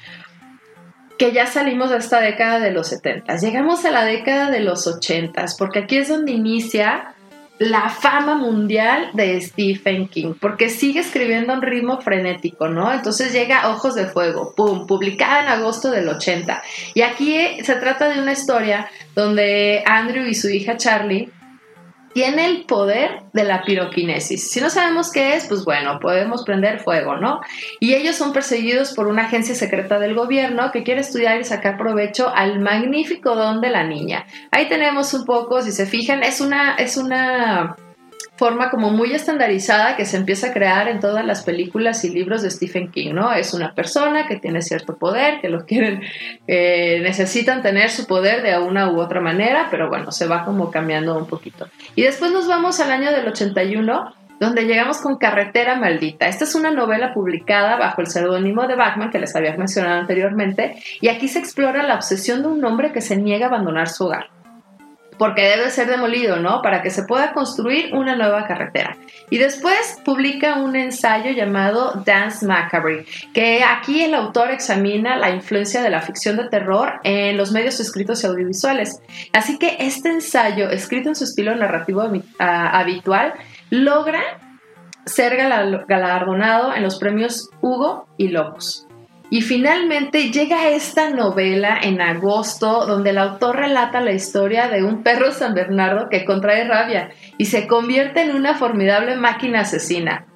[1.17, 4.87] que ya salimos de esta década de los 70, llegamos a la década de los
[4.87, 7.15] 80, porque aquí es donde inicia
[7.57, 12.91] la fama mundial de Stephen King, porque sigue escribiendo a un ritmo frenético, ¿no?
[12.91, 16.61] Entonces llega Ojos de Fuego, ¡pum!, publicada en agosto del 80.
[16.93, 21.29] Y aquí se trata de una historia donde Andrew y su hija Charlie
[22.15, 24.49] tiene el poder de la piroquinesis.
[24.49, 27.41] Si no sabemos qué es, pues bueno, podemos prender fuego, ¿no?
[27.81, 31.77] Y ellos son perseguidos por una agencia secreta del gobierno que quiere estudiar y sacar
[31.77, 34.25] provecho al magnífico don de la niña.
[34.51, 37.75] Ahí tenemos un poco, si se fijan, es una, es una
[38.37, 42.41] forma como muy estandarizada que se empieza a crear en todas las películas y libros
[42.41, 43.31] de Stephen King, ¿no?
[43.31, 46.01] Es una persona que tiene cierto poder, que lo quieren,
[46.47, 50.69] eh, necesitan tener su poder de una u otra manera, pero bueno, se va como
[50.69, 51.67] cambiando un poquito.
[51.95, 56.27] Y después nos vamos al año del 81, donde llegamos con Carretera Maldita.
[56.27, 60.75] Esta es una novela publicada bajo el seudónimo de Batman que les había mencionado anteriormente,
[60.99, 64.05] y aquí se explora la obsesión de un hombre que se niega a abandonar su
[64.05, 64.34] hogar
[65.17, 66.61] porque debe ser demolido, ¿no?
[66.61, 68.97] Para que se pueda construir una nueva carretera.
[69.29, 75.81] Y después publica un ensayo llamado Dance Macabre, que aquí el autor examina la influencia
[75.81, 79.01] de la ficción de terror en los medios escritos y audiovisuales.
[79.33, 82.03] Así que este ensayo, escrito en su estilo narrativo
[82.39, 83.33] habitual,
[83.69, 84.21] logra
[85.05, 85.37] ser
[85.87, 88.84] galardonado en los premios Hugo y Locos.
[89.29, 95.01] Y finalmente llega esta novela en agosto donde el autor relata la historia de un
[95.01, 100.27] perro San Bernardo que contrae rabia y se convierte en una formidable máquina asesina.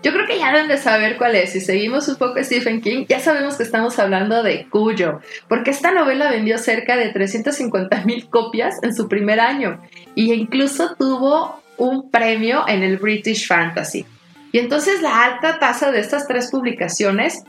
[0.00, 1.50] Yo creo que ya deben de saber cuál es.
[1.50, 5.90] Si seguimos un poco Stephen King, ya sabemos que estamos hablando de Cuyo, porque esta
[5.90, 9.80] novela vendió cerca de 350 mil copias en su primer año
[10.14, 14.06] y incluso tuvo un premio en el British Fantasy.
[14.52, 17.42] Y entonces la alta tasa de estas tres publicaciones,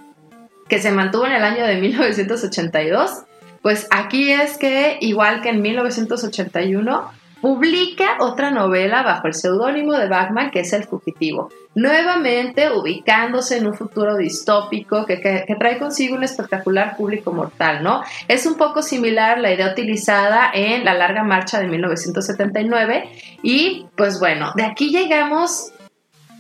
[0.69, 3.23] que se mantuvo en el año de 1982,
[3.61, 10.07] pues aquí es que, igual que en 1981, publica otra novela bajo el seudónimo de
[10.07, 15.17] Batman, que es El Fugitivo, nuevamente ubicándose en un futuro distópico que,
[15.57, 18.03] trae consigo un espectacular público mortal, ¿no?
[18.27, 23.09] Es un poco similar la idea utilizada en La Larga Marcha de 1979
[23.41, 25.71] y pues bueno, de aquí llegamos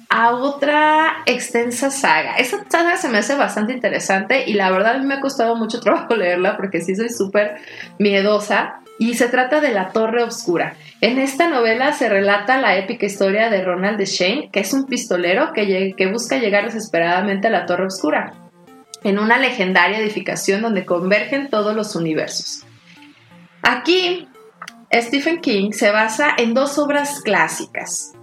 [0.09, 2.35] a otra extensa saga.
[2.35, 5.55] Esta saga se me hace bastante interesante y la verdad a mí me ha costado
[5.55, 7.57] mucho trabajo leerla porque sí soy súper
[7.99, 10.75] miedosa y se trata de La Torre Oscura.
[10.99, 14.87] En esta novela se relata la épica historia de Ronald de Shane, que es un
[14.87, 18.33] pistolero que busca llegar desesperadamente a la Torre Oscura,
[19.03, 22.65] en una legendaria edificación donde convergen todos los universos.
[23.61, 24.27] Aquí,
[24.91, 28.18] Stephen King se basa en dos obras clásicas.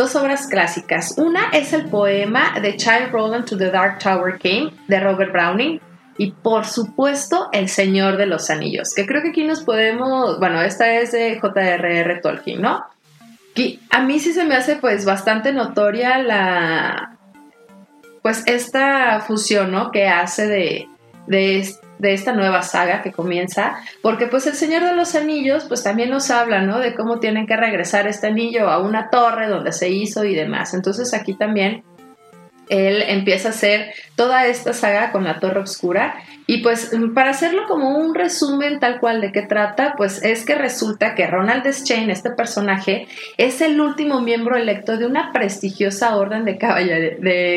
[0.00, 1.18] Dos obras clásicas.
[1.18, 5.78] Una es el poema The Child Roland to the Dark Tower Came de Robert Browning,
[6.16, 10.62] y por supuesto El Señor de los Anillos, que creo que aquí nos podemos, bueno,
[10.62, 12.18] esta es de J.R.R.
[12.22, 12.82] Tolkien, ¿no?
[13.54, 17.18] Que a mí sí se me hace pues bastante notoria la,
[18.22, 19.90] pues esta fusión, ¿no?
[19.90, 20.88] Que hace de,
[21.26, 21.58] de,
[22.00, 26.10] de, esta nueva saga que comienza, porque pues el Señor de los Anillos pues también
[26.10, 26.78] nos habla, ¿no?
[26.78, 30.74] De cómo tienen que regresar este anillo a una torre donde se hizo y demás.
[30.74, 31.82] Entonces aquí también
[32.70, 36.22] él empieza a hacer toda esta saga con la Torre Oscura.
[36.50, 40.56] Y pues para hacerlo como un resumen tal cual de qué trata, pues es que
[40.56, 46.44] resulta que Ronald Deschain, este personaje, es el último miembro electo de una prestigiosa orden
[46.44, 46.58] de,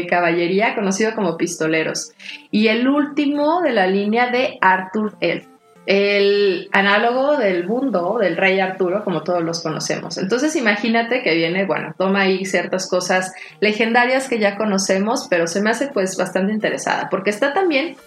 [0.07, 2.11] caballería conocido como pistoleros.
[2.51, 5.47] Y el último de la línea de Arthur Elf
[5.87, 10.17] el análogo del mundo del rey Arturo, como todos los conocemos.
[10.17, 15.61] Entonces imagínate que viene, bueno, toma ahí ciertas cosas legendarias que ya conocemos, pero se
[15.61, 17.97] me hace pues bastante interesada, porque está también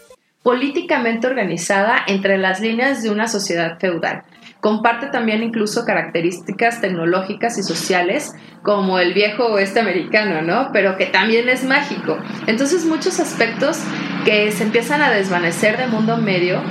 [0.47, 4.23] políticamente organizada entre las líneas de una sociedad feudal.
[4.61, 8.33] Comparte también incluso características tecnológicas y sociales
[8.63, 10.71] como el viejo oeste americano, ¿no?
[10.73, 12.17] Pero que también es mágico.
[12.47, 13.81] Entonces muchos aspectos
[14.25, 16.63] que se empiezan a desvanecer de mundo medio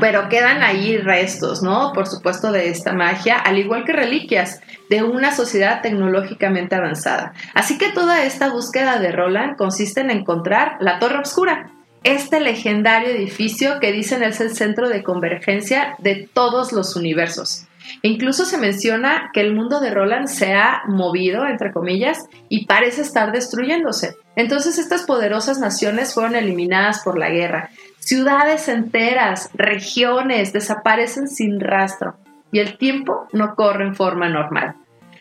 [0.00, 1.92] pero quedan ahí restos, ¿no?
[1.92, 7.32] Por supuesto, de esta magia, al igual que reliquias de una sociedad tecnológicamente avanzada.
[7.54, 11.72] Así que toda esta búsqueda de Roland consiste en encontrar la Torre Oscura,
[12.04, 17.64] este legendario edificio que dicen es el centro de convergencia de todos los universos.
[18.02, 23.00] incluso se menciona que el mundo de Roland se ha movido, entre comillas, y parece
[23.00, 24.14] estar destruyéndose.
[24.36, 27.70] Entonces estas poderosas naciones fueron eliminadas por la guerra,
[28.08, 32.14] Ciudades enteras, regiones desaparecen sin rastro
[32.50, 34.76] y el tiempo no corre en forma normal.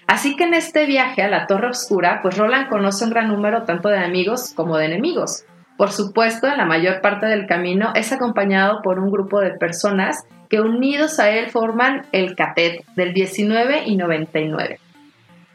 [0.07, 3.63] Así que en este viaje a la Torre Oscura, pues Roland conoce un gran número
[3.63, 5.43] tanto de amigos como de enemigos.
[5.77, 10.59] Por supuesto, la mayor parte del camino es acompañado por un grupo de personas que
[10.59, 14.79] unidos a él forman el Catet del 19 y 99.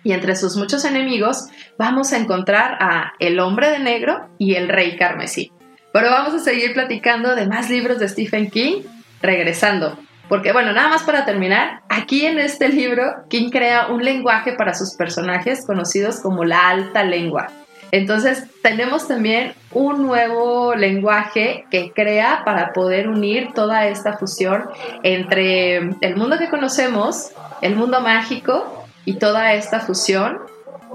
[0.05, 4.69] Y entre sus muchos enemigos vamos a encontrar a El Hombre de Negro y el
[4.69, 5.51] Rey Carmesí.
[5.93, 8.83] Pero vamos a seguir platicando de más libros de Stephen King
[9.21, 9.99] regresando.
[10.29, 14.75] Porque bueno, nada más para terminar, aquí en este libro King crea un lenguaje para
[14.75, 17.49] sus personajes conocidos como la alta lengua.
[17.93, 24.65] Entonces tenemos también un nuevo lenguaje que crea para poder unir toda esta fusión
[25.03, 30.41] entre el mundo que conocemos, el mundo mágico y toda esta fusión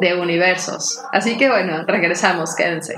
[0.01, 1.03] de universos.
[1.13, 2.97] Así que bueno, regresamos, quédense.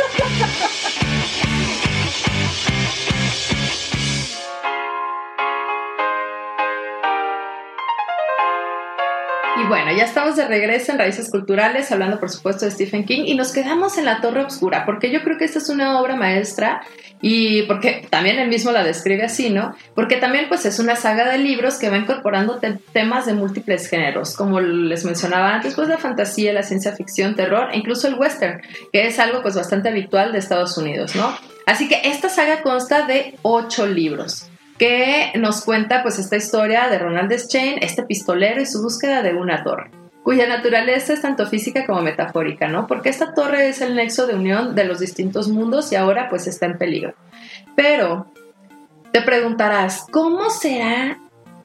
[9.71, 13.35] bueno, ya estamos de regreso en Raíces Culturales, hablando por supuesto de Stephen King, y
[13.35, 16.81] nos quedamos en La Torre Oscura, porque yo creo que esta es una obra maestra
[17.21, 19.73] y porque también él mismo la describe así, ¿no?
[19.95, 22.59] Porque también pues es una saga de libros que va incorporando
[22.91, 27.69] temas de múltiples géneros, como les mencionaba antes, pues la fantasía, la ciencia ficción, terror
[27.71, 28.59] e incluso el western,
[28.91, 31.33] que es algo pues bastante habitual de Estados Unidos, ¿no?
[31.65, 34.51] Así que esta saga consta de ocho libros
[34.81, 39.35] que nos cuenta pues esta historia de Ronald Deschain, este pistolero y su búsqueda de
[39.35, 39.91] una torre
[40.23, 42.87] cuya naturaleza es tanto física como metafórica, ¿no?
[42.87, 46.47] Porque esta torre es el nexo de unión de los distintos mundos y ahora pues
[46.47, 47.13] está en peligro.
[47.75, 48.25] Pero
[49.11, 51.19] te preguntarás, ¿cómo será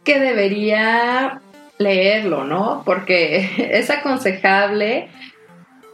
[0.04, 1.40] que debería
[1.78, 2.82] leerlo, no?
[2.84, 5.08] Porque es aconsejable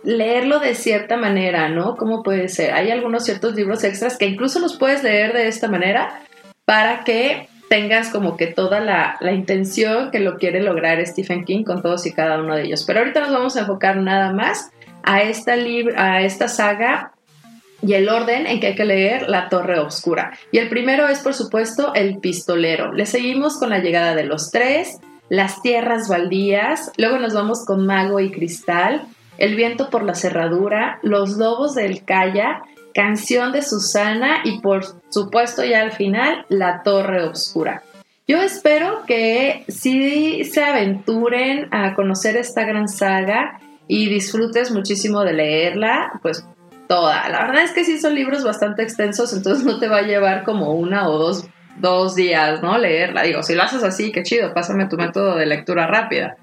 [0.02, 1.96] leerlo de cierta manera, ¿no?
[1.96, 2.74] ¿Cómo puede ser?
[2.74, 6.20] Hay algunos ciertos libros extras que incluso los puedes leer de esta manera
[6.72, 11.82] para que tengas como que toda la, intención que lo quiere lograr Stephen King con
[11.82, 12.84] todos y cada uno de ellos.
[12.86, 14.70] Pero ahorita nos vamos a enfocar nada más
[15.02, 17.12] a esta, a esta saga
[17.82, 20.32] y el orden en que hay que leer La Torre Oscura.
[20.50, 22.90] Y el primero es, por supuesto, El Pistolero.
[22.94, 24.98] Le seguimos con la llegada de los tres,
[25.28, 29.02] Las Tierras Baldías, luego nos vamos con Mago y Cristal,
[29.36, 32.62] El Viento por la Cerradura, Los Lobos del Calla,
[32.94, 37.82] Canción de Susana y por supuesto ya al final La Torre Oscura.
[38.28, 45.32] Yo espero que si se aventuren a conocer esta gran saga y disfrutes muchísimo de
[45.32, 46.46] leerla, pues
[46.86, 47.28] toda.
[47.28, 50.44] La verdad es que sí son libros bastante extensos, entonces no te va a llevar
[50.44, 51.46] como una o dos,
[51.78, 52.78] dos días, ¿no?
[52.78, 53.22] Leerla.
[53.22, 56.36] Digo, si lo haces así, qué chido, pásame tu método de lectura rápida.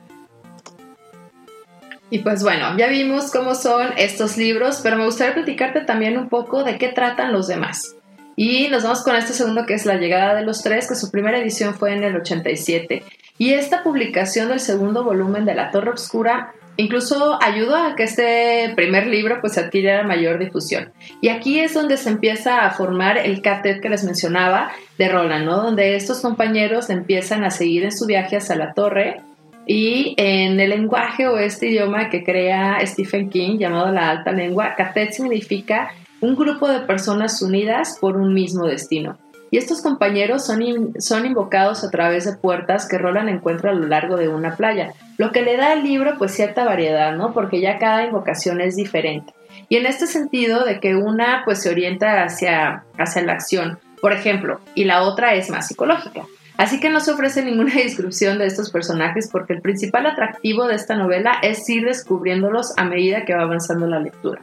[2.10, 6.30] Y pues bueno, ya vimos cómo son estos libros, pero me gustaría platicarte también un
[6.30, 7.96] poco de qué tratan los demás.
[8.36, 11.12] Y nos vamos con este segundo que es La llegada de los tres, que su
[11.12, 13.04] primera edición fue en el 87.
[13.38, 18.72] Y esta publicación del segundo volumen de La Torre Oscura incluso ayudó a que este
[18.74, 20.94] primer libro pues adquiriera mayor difusión.
[21.20, 25.46] Y aquí es donde se empieza a formar el catet que les mencionaba de Roland,
[25.46, 25.58] ¿no?
[25.58, 29.22] Donde estos compañeros empiezan a seguir en su viaje hacia la torre
[29.66, 34.76] y en el lenguaje o este idioma que crea Stephen King llamado la alta lengua,
[34.76, 35.92] Catet significa
[36.22, 39.18] un grupo de personas unidas por un mismo destino.
[39.52, 43.88] Y estos compañeros son, son invocados a través de puertas que Roland encuentra a lo
[43.88, 47.34] largo de una playa, lo que le da al libro pues cierta variedad, ¿no?
[47.34, 49.34] Porque ya cada invocación es diferente.
[49.68, 54.14] Y en este sentido de que una pues se orienta hacia, hacia la acción, por
[54.14, 56.24] ejemplo, y la otra es más psicológica.
[56.60, 60.76] Así que no se ofrece ninguna descripción de estos personajes porque el principal atractivo de
[60.76, 64.42] esta novela es ir descubriéndolos a medida que va avanzando la lectura.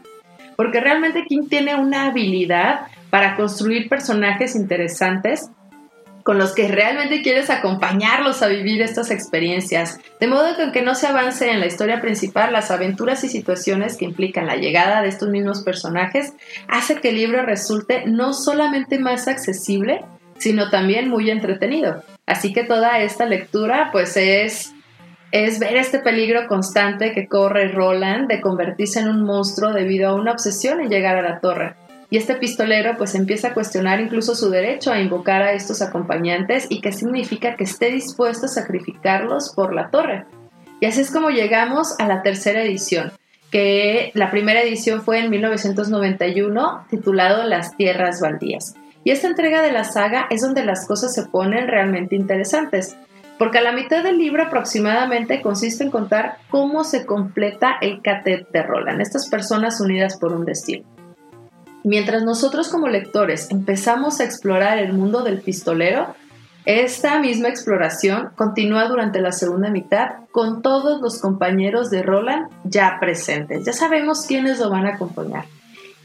[0.57, 5.51] Porque realmente King tiene una habilidad para construir personajes interesantes
[6.23, 10.95] con los que realmente quieres acompañarlos a vivir estas experiencias, de modo que aunque no
[10.95, 15.09] se avance en la historia principal, las aventuras y situaciones que implican la llegada de
[15.09, 16.33] estos mismos personajes
[16.67, 20.01] hace que el libro resulte no solamente más accesible,
[20.39, 22.03] sino también muy entretenido.
[22.27, 24.75] Así que toda esta lectura pues es,
[25.33, 30.15] es ver este peligro constante que corre Roland de convertirse en un monstruo debido a
[30.15, 31.75] una obsesión en llegar a la torre.
[32.09, 36.67] Y este pistolero pues empieza a cuestionar incluso su derecho a invocar a estos acompañantes
[36.69, 40.25] y qué significa que esté dispuesto a sacrificarlos por la torre.
[40.81, 43.13] Y así es como llegamos a la tercera edición,
[43.51, 48.75] que la primera edición fue en 1991 titulado Las Tierras Baldías.
[49.07, 52.97] Y esta entrega de la saga es donde las cosas se ponen realmente interesantes,
[53.39, 58.51] porque a la mitad del libro aproximadamente consiste en contar cómo se completa el catet
[58.51, 60.85] de Roland, estas personas unidas por un destino.
[61.85, 66.17] Mientras nosotros como lectores empezamos a explorar el mundo del pistolero,
[66.65, 72.97] esta misma exploración continúa durante la segunda mitad con todos los compañeros de Roland ya
[72.99, 73.67] presentes.
[73.67, 75.45] Ya sabemos quiénes lo van a acompañar.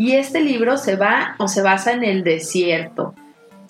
[0.01, 3.13] Y este libro se va o se basa en el desierto.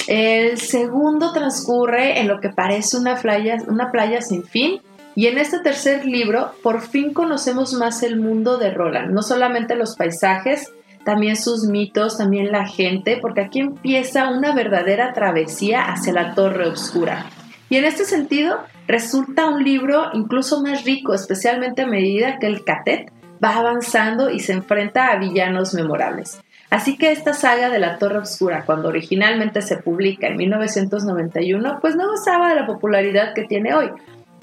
[0.08, 4.80] El segundo transcurre en lo que parece una playa, una playa sin fin.
[5.14, 9.76] Y en este tercer libro, por fin conocemos más el mundo de Roland, no solamente
[9.76, 10.72] los paisajes,
[11.04, 16.70] también sus mitos, también la gente, porque aquí empieza una verdadera travesía hacia la Torre
[16.70, 17.26] Oscura.
[17.70, 22.64] Y en este sentido, resulta un libro incluso más rico, especialmente a medida que el
[22.64, 23.12] Catet
[23.44, 26.42] va avanzando y se enfrenta a villanos memorables.
[26.70, 31.96] Así que esta saga de la Torre Oscura, cuando originalmente se publica en 1991, pues
[31.98, 33.90] no gozaba de la popularidad que tiene hoy.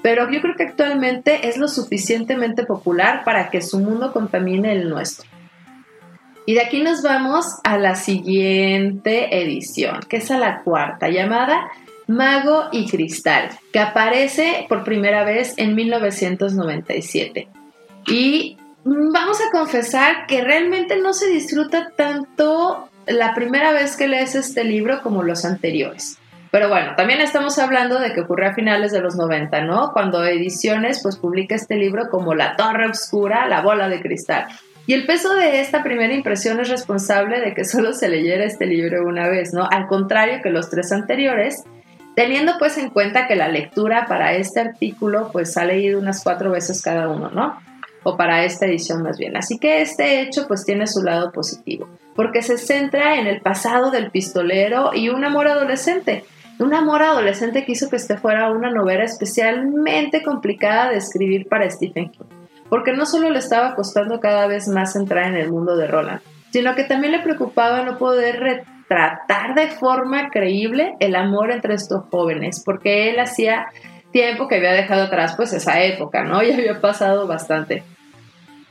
[0.03, 4.89] Pero yo creo que actualmente es lo suficientemente popular para que su mundo contamine el
[4.89, 5.27] nuestro.
[6.45, 11.67] Y de aquí nos vamos a la siguiente edición, que es la cuarta, llamada
[12.07, 17.47] Mago y Cristal, que aparece por primera vez en 1997.
[18.07, 18.58] Y
[19.11, 24.63] vamos a confesar que realmente no se disfruta tanto la primera vez que lees este
[24.63, 26.17] libro como los anteriores.
[26.51, 29.91] Pero bueno, también estamos hablando de que ocurrió a finales de los 90, ¿no?
[29.93, 34.47] Cuando Ediciones pues publica este libro como La Torre Obscura, la bola de cristal.
[34.87, 38.65] Y el peso de esta primera impresión es responsable de que solo se leyera este
[38.65, 39.67] libro una vez, ¿no?
[39.69, 41.63] Al contrario que los tres anteriores,
[42.15, 46.49] teniendo pues en cuenta que la lectura para este artículo pues ha leído unas cuatro
[46.49, 47.59] veces cada uno, ¿no?
[48.03, 49.35] O para esta edición más bien.
[49.35, 53.91] Así que este hecho pues tiene su lado positivo, porque se centra en el pasado
[53.91, 56.23] del pistolero y un amor adolescente,
[56.59, 61.69] un amor adolescente que hizo que este fuera una novela especialmente complicada de escribir para
[61.69, 62.25] Stephen King,
[62.69, 66.21] porque no solo le estaba costando cada vez más entrar en el mundo de Roland,
[66.51, 72.03] sino que también le preocupaba no poder retratar de forma creíble el amor entre estos
[72.11, 73.67] jóvenes, porque él hacía
[74.11, 76.41] tiempo que había dejado atrás pues esa época, ¿no?
[76.49, 77.83] Ya había pasado bastante.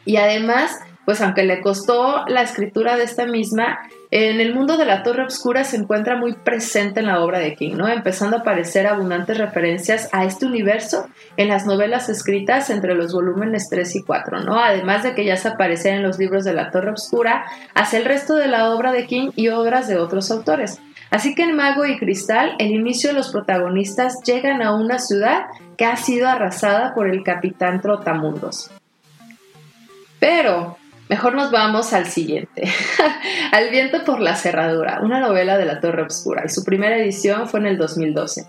[0.05, 3.79] Y además, pues aunque le costó la escritura de esta misma,
[4.11, 7.55] en el mundo de la Torre Obscura se encuentra muy presente en la obra de
[7.55, 7.89] King, ¿no?
[7.89, 13.69] Empezando a aparecer abundantes referencias a este universo en las novelas escritas entre los volúmenes
[13.69, 14.59] 3 y 4, ¿no?
[14.59, 18.07] Además de que ya se aparecen en los libros de la Torre Obscura, hacia el
[18.07, 20.81] resto de la obra de King y obras de otros autores.
[21.11, 25.47] Así que en Mago y Cristal, el inicio de los protagonistas llegan a una ciudad
[25.77, 28.71] que ha sido arrasada por el capitán Trotamundos.
[30.19, 30.77] Pero
[31.09, 32.69] Mejor nos vamos al siguiente,
[33.53, 36.43] Al viento por la cerradura, una novela de la Torre Obscura.
[36.45, 38.47] Y su primera edición fue en el 2012.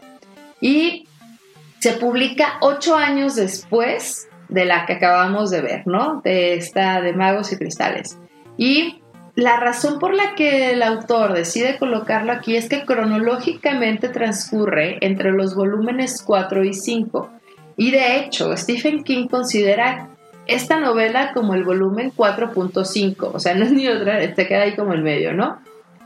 [0.59, 1.07] Y
[1.79, 6.21] se publica ocho años después de la que acabamos de ver, ¿no?
[6.21, 8.17] De esta de Magos y Cristales.
[8.57, 9.01] Y
[9.39, 15.31] la razón por la que el autor decide colocarlo aquí es que cronológicamente transcurre entre
[15.31, 17.29] los volúmenes 4 y 5.
[17.77, 20.09] Y de hecho, Stephen King considera
[20.45, 24.75] esta novela como el volumen 4.5, o sea, no es ni otra, te queda ahí
[24.75, 25.59] como el medio, ¿no?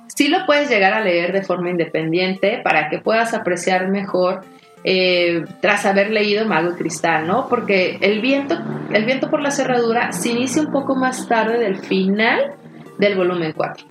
[0.08, 4.42] Sí lo puedes llegar a leer de forma independiente para que puedas apreciar mejor
[4.84, 7.48] eh, tras haber leído Mago y Cristal, ¿no?
[7.48, 8.58] Porque el viento,
[8.92, 12.58] el viento por la cerradura se inicia un poco más tarde del final
[12.98, 13.88] del volumen 4.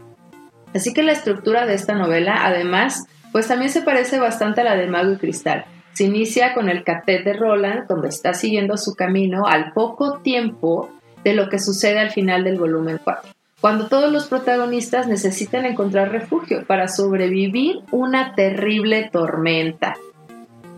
[0.75, 4.77] Así que la estructura de esta novela, además, pues también se parece bastante a la
[4.77, 5.65] de Mago y Cristal.
[5.93, 10.91] Se inicia con el catet de Roland, donde está siguiendo su camino al poco tiempo
[11.25, 13.31] de lo que sucede al final del volumen 4,
[13.61, 19.95] cuando todos los protagonistas necesitan encontrar refugio para sobrevivir una terrible tormenta.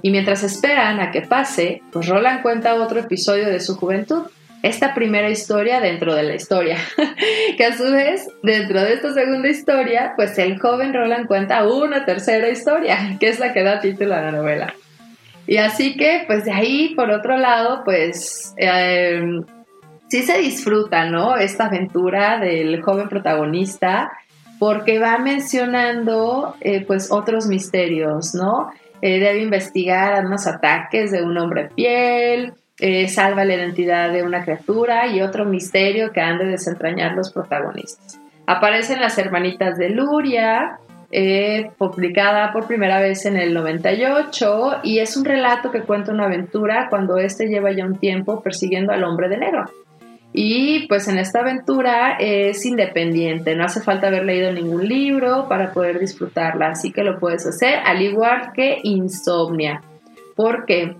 [0.02, 4.24] Y mientras esperan a que pase, pues Roland cuenta otro episodio de su juventud,
[4.64, 6.78] esta primera historia dentro de la historia,
[7.58, 12.06] que a su vez, dentro de esta segunda historia, pues el joven Roland cuenta una
[12.06, 14.74] tercera historia, que es la que da título a la novela.
[15.46, 19.44] Y así que, pues de ahí, por otro lado, pues em,
[20.08, 21.36] sí se disfruta, ¿no?
[21.36, 24.12] Esta aventura del joven protagonista,
[24.58, 28.70] porque va mencionando, eh, pues, otros misterios, ¿no?
[29.02, 34.44] Eh, debe investigar unos ataques de un hombre piel, eh, salva la identidad de una
[34.44, 38.20] criatura y otro misterio que han de desentrañar los protagonistas.
[38.46, 40.78] Aparecen las hermanitas de Luria,
[41.12, 46.24] eh, publicada por primera vez en el 98 y es un relato que cuenta una
[46.24, 49.64] aventura cuando éste lleva ya un tiempo persiguiendo al hombre de negro.
[50.32, 55.72] Y pues en esta aventura es independiente, no hace falta haber leído ningún libro para
[55.72, 59.80] poder disfrutarla, así que lo puedes hacer al igual que Insomnia.
[60.34, 60.96] Porque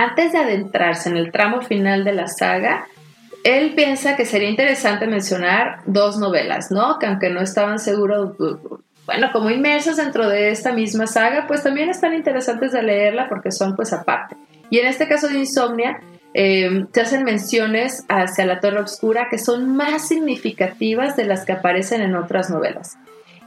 [0.00, 2.86] antes de adentrarse en el tramo final de la saga,
[3.44, 6.98] él piensa que sería interesante mencionar dos novelas, ¿no?
[6.98, 8.34] Que aunque no estaban seguros
[9.04, 13.50] bueno, como inmersas dentro de esta misma saga, pues también están interesantes de leerla porque
[13.50, 14.36] son pues aparte.
[14.70, 16.00] Y en este caso de Insomnia,
[16.32, 21.52] eh, se hacen menciones hacia la Torre Oscura que son más significativas de las que
[21.52, 22.96] aparecen en otras novelas.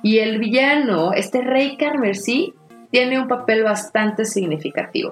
[0.03, 2.53] Y el villano, este rey Carmersí,
[2.91, 5.11] tiene un papel bastante significativo.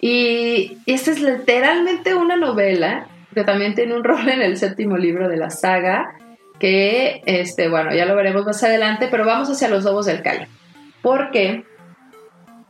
[0.00, 5.28] Y esta es literalmente una novela que también tiene un rol en el séptimo libro
[5.28, 6.14] de la saga
[6.58, 10.48] que, este, bueno, ya lo veremos más adelante, pero vamos hacia los lobos del Calle.
[11.02, 11.64] Porque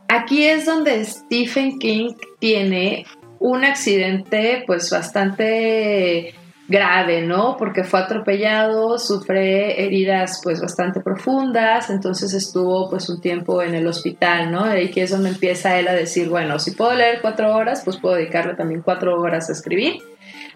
[0.08, 3.06] aquí es donde Stephen King tiene
[3.38, 6.34] un accidente pues bastante
[6.68, 7.56] grave, ¿no?
[7.56, 13.86] Porque fue atropellado, sufre heridas pues bastante profundas, entonces estuvo pues un tiempo en el
[13.86, 14.66] hospital, ¿no?
[14.76, 17.98] Y aquí es donde empieza él a decir, bueno, si puedo leer cuatro horas, pues
[17.98, 19.98] puedo dedicarle también cuatro horas a escribir.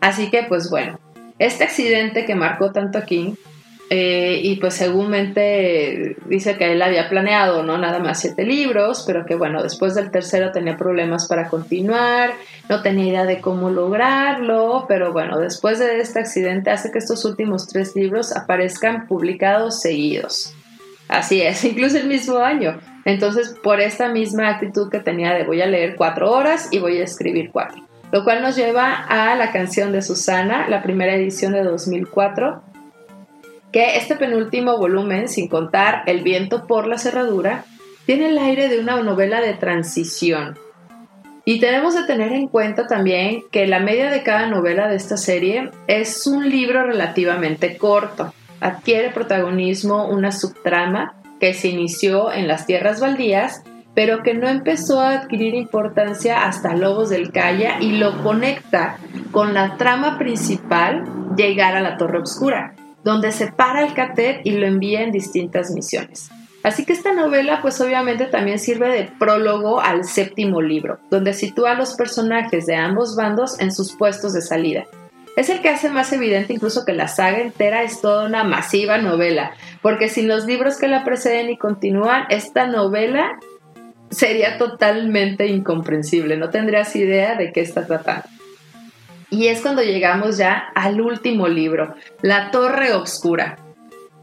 [0.01, 0.99] Así que pues bueno,
[1.39, 3.35] este accidente que marcó tanto a King
[3.93, 7.77] eh, y pues seguramente dice que él había planeado, ¿no?
[7.77, 12.31] Nada más siete libros, pero que bueno, después del tercero tenía problemas para continuar,
[12.69, 17.25] no tenía idea de cómo lograrlo, pero bueno, después de este accidente hace que estos
[17.25, 20.55] últimos tres libros aparezcan publicados seguidos.
[21.09, 22.79] Así es, incluso el mismo año.
[23.05, 26.99] Entonces, por esta misma actitud que tenía de voy a leer cuatro horas y voy
[26.99, 27.85] a escribir cuatro.
[28.13, 32.70] Lo cual nos lleva a la canción de Susana, la primera edición de 2004,
[33.73, 37.65] que este penúltimo volumen, sin contar El viento por la cerradura,
[38.07, 40.59] tiene el aire de una novela de transición.
[41.45, 45.17] Y tenemos que tener en cuenta también que la media de cada novela de esta
[45.17, 48.35] serie es un libro relativamente corto.
[48.61, 53.63] Adquiere protagonismo una subtrama que se inició en las tierras baldías,
[53.95, 58.99] pero que no empezó a adquirir importancia hasta Lobos del Calla y lo conecta
[59.31, 61.05] con la trama principal,
[61.37, 62.75] llegar a la Torre Oscura
[63.05, 66.31] donde separa el catet y lo envía en distintas misiones.
[66.63, 71.73] Así que esta novela pues obviamente también sirve de prólogo al séptimo libro, donde sitúa
[71.73, 74.85] a los personajes de ambos bandos en sus puestos de salida.
[75.37, 78.99] Es el que hace más evidente incluso que la saga entera es toda una masiva
[78.99, 83.39] novela, porque sin los libros que la preceden y continúan, esta novela
[84.11, 88.29] sería totalmente incomprensible, no tendrías idea de qué está tratando.
[89.31, 93.59] Y es cuando llegamos ya al último libro, La Torre Obscura,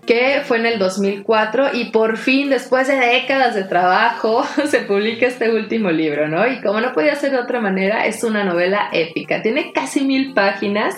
[0.06, 5.28] que fue en el 2004 y por fin, después de décadas de trabajo, se publica
[5.28, 6.48] este último libro, ¿no?
[6.48, 9.42] Y como no podía ser de otra manera, es una novela épica.
[9.42, 10.96] Tiene casi mil páginas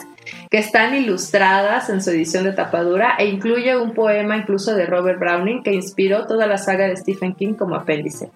[0.49, 5.19] que están ilustradas en su edición de tapadura e incluye un poema incluso de Robert
[5.19, 8.29] Browning que inspiró toda la saga de Stephen King como apéndice.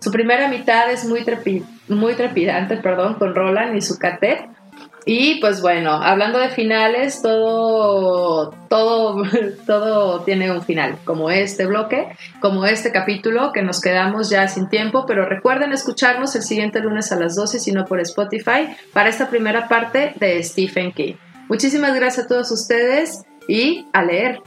[0.00, 1.24] Su primera mitad es muy,
[1.88, 4.46] muy trepidante, perdón, con Roland y su catet,
[5.04, 9.22] y pues bueno, hablando de finales, todo, todo,
[9.66, 12.08] todo tiene un final, como este bloque,
[12.40, 17.10] como este capítulo, que nos quedamos ya sin tiempo, pero recuerden escucharnos el siguiente lunes
[17.12, 21.14] a las 12, si no por Spotify, para esta primera parte de Stephen King.
[21.48, 24.40] Muchísimas gracias a todos ustedes y a leer.